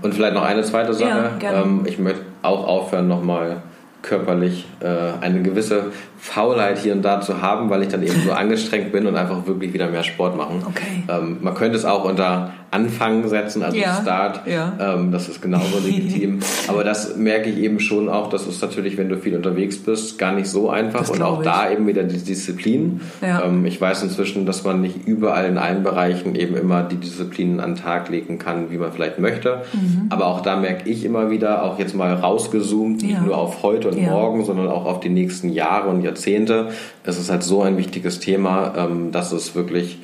[0.02, 1.32] Und vielleicht noch eine zweite Sache.
[1.42, 3.62] Ja, ähm, ich möchte auch aufhören, nochmal
[4.02, 4.86] körperlich äh,
[5.20, 5.86] eine gewisse
[6.18, 9.46] Faulheit hier und da zu haben, weil ich dann eben so angestrengt bin und einfach
[9.46, 10.62] wirklich wieder mehr Sport machen.
[10.66, 11.04] Okay.
[11.08, 14.46] Ähm, man könnte es auch unter Anfang setzen, also ja, Start.
[14.46, 14.72] Ja.
[14.78, 16.40] Ähm, das ist genauso legitim.
[16.68, 20.18] Aber das merke ich eben schon auch, dass es natürlich, wenn du viel unterwegs bist,
[20.18, 21.00] gar nicht so einfach.
[21.00, 21.44] Das und auch ich.
[21.44, 23.00] da eben wieder die Disziplin.
[23.22, 23.44] Ja.
[23.44, 27.60] Ähm, ich weiß inzwischen, dass man nicht überall in allen Bereichen eben immer die Disziplinen
[27.60, 29.62] an den Tag legen kann, wie man vielleicht möchte.
[29.72, 30.06] Mhm.
[30.10, 33.88] Aber auch da merke ich immer wieder, auch jetzt mal rausgezoomt, nicht nur auf heute
[33.88, 36.70] und morgen, sondern auch auf die nächsten Jahre und Jahrzehnte.
[37.04, 39.98] Es ist halt so ein wichtiges Thema, ähm, dass es wirklich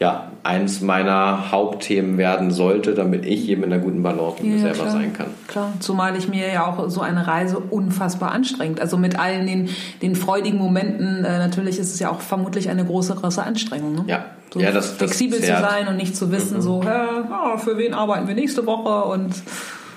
[0.00, 4.54] ja, eins meiner Hauptthemen werden sollte, damit ich eben in einer guten Balance mit ja,
[4.54, 5.26] mir selber klar, sein kann.
[5.48, 8.80] Klar, zumal ich mir ja auch so eine Reise unfassbar anstrengt.
[8.80, 12.84] Also mit allen den, den freudigen Momenten, äh, natürlich ist es ja auch vermutlich eine
[12.84, 13.94] große, große Anstrengung.
[13.96, 14.04] Ne?
[14.06, 14.24] Ja.
[14.54, 16.62] So ja, das, flexibel das zu sein und nicht zu wissen, mhm.
[16.62, 19.34] so, ja, für wen arbeiten wir nächste Woche und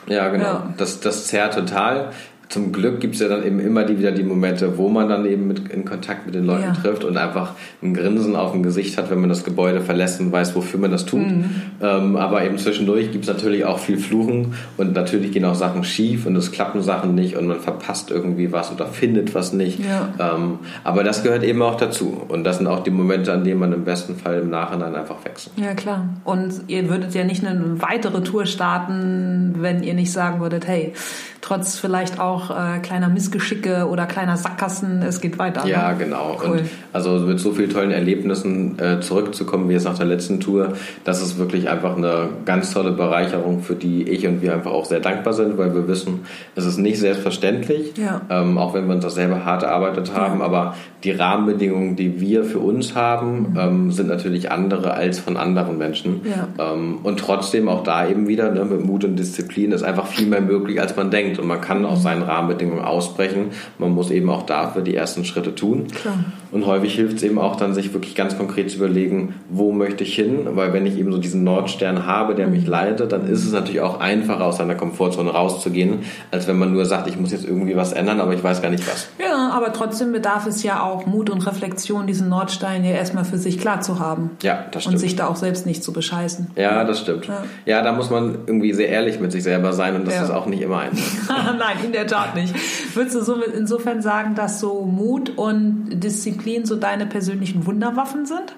[0.08, 0.44] ja, genau.
[0.44, 0.74] Ja.
[0.78, 2.10] Das, das zerrt total
[2.52, 5.26] zum Glück gibt es ja dann eben immer die, wieder die Momente, wo man dann
[5.26, 6.74] eben mit, in Kontakt mit den Leuten ja.
[6.74, 10.32] trifft und einfach ein Grinsen auf dem Gesicht hat, wenn man das Gebäude verlässt und
[10.32, 11.26] weiß, wofür man das tut.
[11.26, 11.46] Mhm.
[11.82, 15.86] Ähm, aber eben zwischendurch gibt es natürlich auch viel Fluchen und natürlich gehen auch Sachen
[15.86, 19.80] schief und es klappen Sachen nicht und man verpasst irgendwie was oder findet was nicht.
[19.80, 20.36] Ja.
[20.36, 22.22] Ähm, aber das gehört eben auch dazu.
[22.28, 25.24] Und das sind auch die Momente, an denen man im besten Fall im Nachhinein einfach
[25.24, 25.52] wächst.
[25.56, 26.10] Ja, klar.
[26.26, 30.94] Und ihr würdet ja nicht eine weitere Tour starten, wenn ihr nicht sagen würdet, hey,
[31.42, 35.68] trotz vielleicht auch äh, kleiner Missgeschicke oder kleiner Sackgassen, es geht weiter.
[35.68, 35.98] Ja, ne?
[35.98, 36.38] genau.
[36.42, 36.52] Cool.
[36.52, 36.62] Und
[36.94, 40.74] also mit so vielen tollen Erlebnissen äh, zurückzukommen, wie jetzt nach der letzten Tour,
[41.04, 44.86] das ist wirklich einfach eine ganz tolle Bereicherung, für die ich und wir einfach auch
[44.86, 46.22] sehr dankbar sind, weil wir wissen,
[46.56, 48.22] es ist nicht selbstverständlich, ja.
[48.30, 50.46] ähm, auch wenn wir uns das selber hart erarbeitet haben, ja.
[50.46, 53.58] aber die Rahmenbedingungen, die wir für uns haben, mhm.
[53.60, 56.22] ähm, sind natürlich andere als von anderen Menschen.
[56.24, 56.74] Ja.
[56.74, 60.28] Ähm, und trotzdem auch da eben wieder ne, mit Mut und Disziplin ist einfach viel
[60.28, 61.31] mehr möglich, als man denkt.
[61.40, 62.04] Und man kann aus mhm.
[62.04, 63.52] seinen Rahmenbedingungen ausbrechen.
[63.78, 65.88] Man muss eben auch dafür die ersten Schritte tun.
[65.88, 66.16] Klar.
[66.52, 70.04] Und häufig hilft es eben auch dann, sich wirklich ganz konkret zu überlegen, wo möchte
[70.04, 70.48] ich hin?
[70.52, 72.72] Weil wenn ich eben so diesen Nordstern habe, der mich mhm.
[72.72, 76.86] leitet, dann ist es natürlich auch einfacher, aus seiner Komfortzone rauszugehen, als wenn man nur
[76.86, 79.08] sagt, ich muss jetzt irgendwie was ändern, aber ich weiß gar nicht was.
[79.20, 83.38] Ja, aber trotzdem bedarf es ja auch Mut und Reflexion, diesen Nordstein ja erstmal für
[83.38, 84.32] sich klar zu haben.
[84.42, 84.96] Ja, das stimmt.
[84.96, 86.52] Und sich da auch selbst nicht zu bescheißen.
[86.56, 87.28] Ja, das stimmt.
[87.28, 90.24] Ja, ja da muss man irgendwie sehr ehrlich mit sich selber sein und das ja.
[90.24, 91.21] ist auch nicht immer einfach.
[91.58, 92.54] Nein, in der Tat nicht.
[92.96, 98.56] Würdest du so insofern sagen, dass so Mut und Disziplin so deine persönlichen Wunderwaffen sind?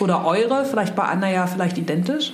[0.00, 0.64] Oder eure?
[0.64, 2.32] Vielleicht bei Anna ja vielleicht identisch?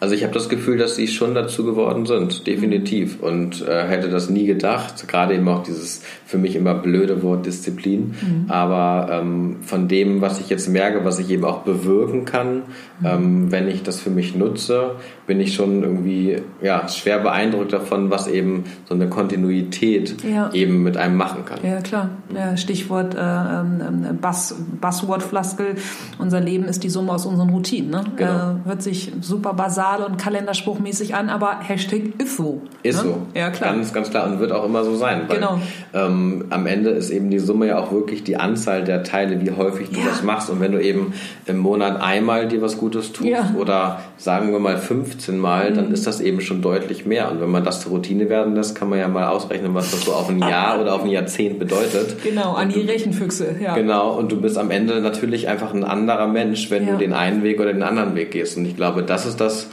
[0.00, 3.20] Also ich habe das Gefühl, dass sie schon dazu geworden sind, definitiv.
[3.20, 5.06] Und äh, hätte das nie gedacht.
[5.06, 8.14] Gerade eben auch dieses für mich immer blöde Wort Disziplin.
[8.20, 8.44] Mhm.
[8.48, 12.64] Aber ähm, von dem, was ich jetzt merke, was ich eben auch bewirken kann,
[13.00, 13.06] mhm.
[13.06, 14.96] ähm, wenn ich das für mich nutze,
[15.32, 20.52] bin ich schon irgendwie ja, schwer beeindruckt davon, was eben so eine Kontinuität ja.
[20.52, 21.58] eben mit einem machen kann.
[21.62, 22.10] Ja, klar.
[22.34, 25.76] Ja, Stichwort äh, ähm, Bass, Buzzword-Floskel.
[26.18, 27.90] Unser Leben ist die Summe aus unseren Routinen.
[27.90, 28.04] Ne?
[28.16, 28.30] Genau.
[28.30, 32.60] Äh, hört sich super basal und kalenderspruchmäßig an, aber Hashtag ist so.
[32.82, 33.12] Ist ne?
[33.12, 33.26] so.
[33.34, 33.72] Ja, klar.
[33.72, 35.22] Ganz, ganz klar und wird auch immer so sein.
[35.28, 35.60] Weil, genau.
[35.94, 39.52] Ähm, am Ende ist eben die Summe ja auch wirklich die Anzahl der Teile, wie
[39.52, 40.08] häufig du ja.
[40.08, 40.50] das machst.
[40.50, 41.14] Und wenn du eben
[41.46, 45.76] im Monat einmal dir was Gutes tust oder sagen wir mal fünf 15 Mal, mhm.
[45.76, 47.30] dann ist das eben schon deutlich mehr.
[47.30, 50.02] Und wenn man das zur Routine werden lässt, kann man ja mal ausrechnen, was das
[50.02, 52.22] so auf ein Jahr oder auf ein Jahrzehnt bedeutet.
[52.22, 53.74] Genau, an die Rechenfüchse, ja.
[53.74, 56.92] Genau, und du bist am Ende natürlich einfach ein anderer Mensch, wenn ja.
[56.92, 58.56] du den einen Weg oder den anderen Weg gehst.
[58.56, 59.68] Und ich glaube, das ist das,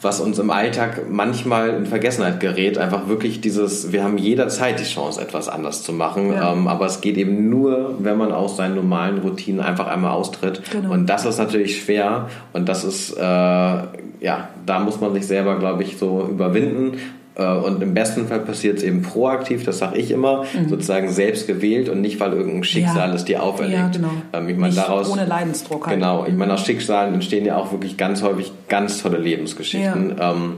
[0.00, 2.78] was uns im Alltag manchmal in Vergessenheit gerät.
[2.78, 6.32] Einfach wirklich dieses, wir haben jederzeit die Chance, etwas anders zu machen.
[6.32, 6.52] Ja.
[6.52, 10.62] Ähm, aber es geht eben nur, wenn man aus seinen normalen Routinen einfach einmal austritt.
[10.70, 10.92] Genau.
[10.92, 12.28] Und das ist natürlich schwer.
[12.52, 13.76] Und das ist, äh,
[14.20, 16.98] ja, da muss man sich selber, glaube ich, so überwinden.
[17.38, 20.68] Äh, und im besten Fall passiert es eben proaktiv, das sage ich immer, mhm.
[20.68, 23.14] sozusagen selbst gewählt und nicht, weil irgendein Schicksal ja.
[23.14, 23.78] es dir auferlegt.
[23.78, 24.10] Ja, genau.
[24.32, 25.86] Ähm, ich meine, daraus, ohne Leidensdruck.
[25.86, 25.96] Halt.
[25.96, 30.16] Genau, ich meine, aus Schicksalen entstehen ja auch wirklich ganz häufig ganz tolle Lebensgeschichten.
[30.18, 30.32] Ja.
[30.32, 30.54] Ähm,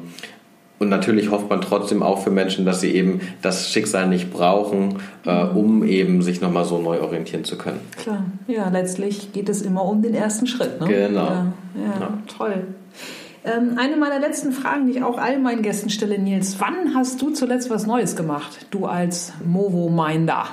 [0.79, 4.97] und natürlich hofft man trotzdem auch für Menschen, dass sie eben das Schicksal nicht brauchen,
[5.27, 5.57] äh, mhm.
[5.57, 7.81] um eben sich nochmal so neu orientieren zu können.
[7.99, 10.81] Klar, ja, letztlich geht es immer um den ersten Schritt.
[10.81, 10.87] Ne?
[10.87, 11.27] Genau.
[11.27, 12.19] Ja, ja, ja.
[12.35, 12.65] toll.
[13.45, 16.57] Ähm, eine meiner letzten Fragen, die ich auch all meinen Gästen stelle, Nils.
[16.59, 18.67] Wann hast du zuletzt was Neues gemacht?
[18.71, 20.47] Du als Movo-Minder.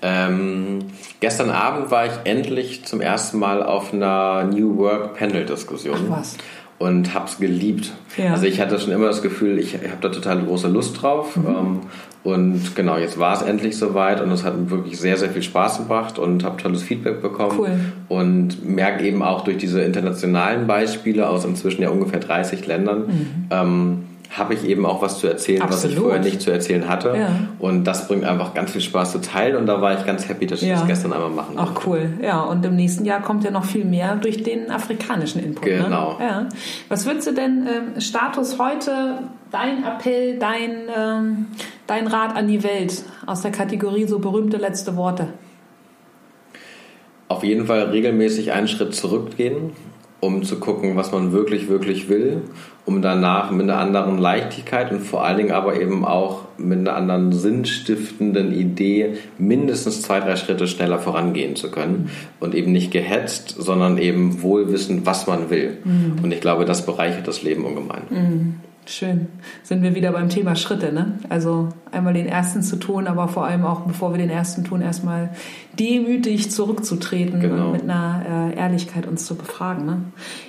[0.00, 0.80] Ähm,
[1.20, 5.96] gestern Abend war ich endlich zum ersten Mal auf einer New Work Panel Diskussion.
[6.10, 6.36] Ach was
[6.82, 7.92] und habe es geliebt.
[8.16, 8.32] Ja.
[8.32, 11.36] Also ich hatte schon immer das Gefühl, ich habe da total große Lust drauf.
[11.36, 11.46] Mhm.
[11.46, 11.80] Ähm,
[12.24, 15.78] und genau, jetzt war es endlich soweit und es hat wirklich sehr, sehr viel Spaß
[15.78, 17.58] gebracht und habe tolles Feedback bekommen.
[17.58, 17.70] Cool.
[18.08, 23.46] Und merke eben auch durch diese internationalen Beispiele aus inzwischen ja ungefähr 30 Ländern, mhm.
[23.50, 23.98] ähm,
[24.32, 25.84] habe ich eben auch was zu erzählen, Absolut.
[25.84, 27.14] was ich vorher nicht zu erzählen hatte.
[27.16, 27.30] Ja.
[27.58, 29.56] Und das bringt einfach ganz viel Spaß zu teilen.
[29.56, 30.76] Und da war ich ganz happy, dass ich ja.
[30.76, 31.72] das gestern einmal machen konnte.
[31.74, 32.10] Ach cool.
[32.22, 35.66] Ja, und im nächsten Jahr kommt ja noch viel mehr durch den afrikanischen Input.
[35.66, 35.82] Ne?
[35.84, 36.18] Genau.
[36.18, 36.24] Ne?
[36.24, 36.48] Ja.
[36.88, 39.18] Was würdest du denn ähm, Status heute,
[39.50, 41.46] dein Appell, dein, ähm,
[41.86, 45.28] dein Rat an die Welt aus der Kategorie so berühmte letzte Worte?
[47.28, 49.72] Auf jeden Fall regelmäßig einen Schritt zurückgehen
[50.22, 52.42] um zu gucken, was man wirklich, wirklich will,
[52.84, 56.94] um danach mit einer anderen Leichtigkeit und vor allen Dingen aber eben auch mit einer
[56.94, 63.56] anderen sinnstiftenden Idee mindestens zwei, drei Schritte schneller vorangehen zu können und eben nicht gehetzt,
[63.58, 65.78] sondern eben wohl wissen, was man will.
[65.82, 66.20] Mhm.
[66.22, 68.02] Und ich glaube, das bereichert das Leben ungemein.
[68.08, 68.54] Mhm.
[68.84, 69.28] Schön.
[69.62, 71.18] Sind wir wieder beim Thema Schritte, ne?
[71.28, 74.82] Also einmal den ersten zu tun, aber vor allem auch, bevor wir den ersten tun,
[74.82, 75.30] erstmal
[75.78, 77.66] demütig zurückzutreten genau.
[77.66, 79.86] und mit einer äh, Ehrlichkeit uns zu befragen.
[79.86, 80.02] Ne?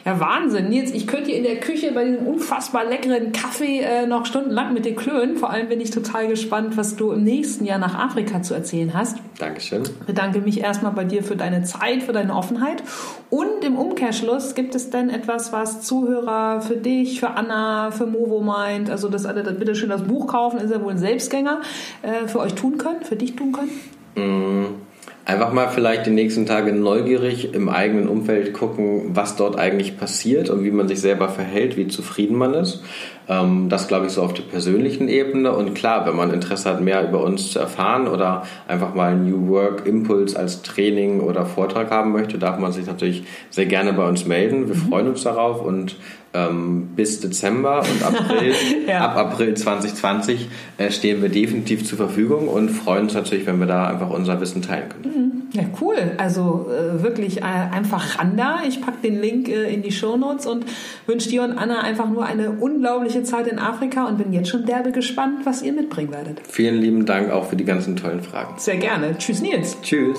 [0.06, 0.72] Ja, Wahnsinn.
[0.72, 4.74] Jetzt, ich könnte hier in der Küche bei diesem unfassbar leckeren Kaffee äh, noch stundenlang
[4.74, 5.38] mit dir klönen.
[5.38, 8.94] Vor allem bin ich total gespannt, was du im nächsten Jahr nach Afrika zu erzählen
[8.94, 9.18] hast.
[9.40, 9.84] Dankeschön.
[9.84, 12.84] Ich bedanke mich erstmal bei dir für deine Zeit, für deine Offenheit.
[13.30, 18.42] Und im Umkehrschluss, gibt es denn etwas, was Zuhörer für dich, für Anna, für Movo
[18.42, 21.62] meint, also dass alle bitte schön das Buch kaufen, ist ja wohl ein Selbstgänger,
[22.02, 23.72] äh, für euch tun können, für dich tun können?
[24.16, 24.83] Mm
[25.26, 30.50] einfach mal vielleicht die nächsten Tage neugierig im eigenen Umfeld gucken, was dort eigentlich passiert
[30.50, 32.84] und wie man sich selber verhält, wie zufrieden man ist.
[33.30, 35.54] Ähm, das glaube ich so auf der persönlichen Ebene.
[35.54, 39.48] Und klar, wenn man Interesse hat, mehr über uns zu erfahren oder einfach mal New
[39.48, 44.08] Work Impuls als Training oder Vortrag haben möchte, darf man sich natürlich sehr gerne bei
[44.08, 44.68] uns melden.
[44.68, 44.90] Wir mhm.
[44.90, 45.96] freuen uns darauf und
[46.34, 48.54] ähm, bis Dezember und April,
[48.88, 49.06] ja.
[49.06, 53.68] ab April 2020 äh, stehen wir definitiv zur Verfügung und freuen uns natürlich, wenn wir
[53.68, 55.16] da einfach unser Wissen teilen können.
[55.16, 55.34] Mhm.
[55.54, 55.96] Ja, cool.
[56.18, 58.62] Also äh, wirklich äh, einfach ran da.
[58.68, 60.66] Ich packe den Link äh, in die Show Notes und
[61.06, 64.66] wünsche dir und Anna einfach nur eine unglaubliche Zeit in Afrika und bin jetzt schon
[64.66, 66.42] derbe gespannt, was ihr mitbringen werdet.
[66.48, 68.56] Vielen lieben Dank auch für die ganzen tollen Fragen.
[68.58, 69.16] Sehr gerne.
[69.20, 69.78] Tschüss, Nils.
[69.84, 70.18] Tschüss.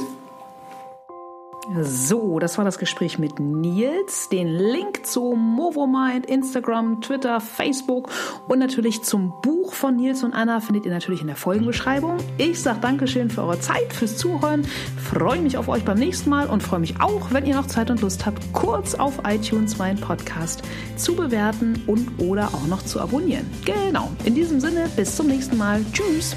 [1.82, 4.28] So, das war das Gespräch mit Nils.
[4.28, 8.10] Den Link zu Movomind, Instagram, Twitter, Facebook
[8.48, 12.18] und natürlich zum Buch von Nils und Anna findet ihr natürlich in der Folgenbeschreibung.
[12.36, 14.66] Ich sage Dankeschön für eure Zeit, fürs Zuhören.
[15.02, 17.90] Freue mich auf euch beim nächsten Mal und freue mich auch, wenn ihr noch Zeit
[17.90, 20.62] und Lust habt, kurz auf iTunes meinen Podcast
[20.96, 23.50] zu bewerten und oder auch noch zu abonnieren.
[23.64, 24.10] Genau.
[24.24, 25.84] In diesem Sinne, bis zum nächsten Mal.
[25.92, 26.36] Tschüss.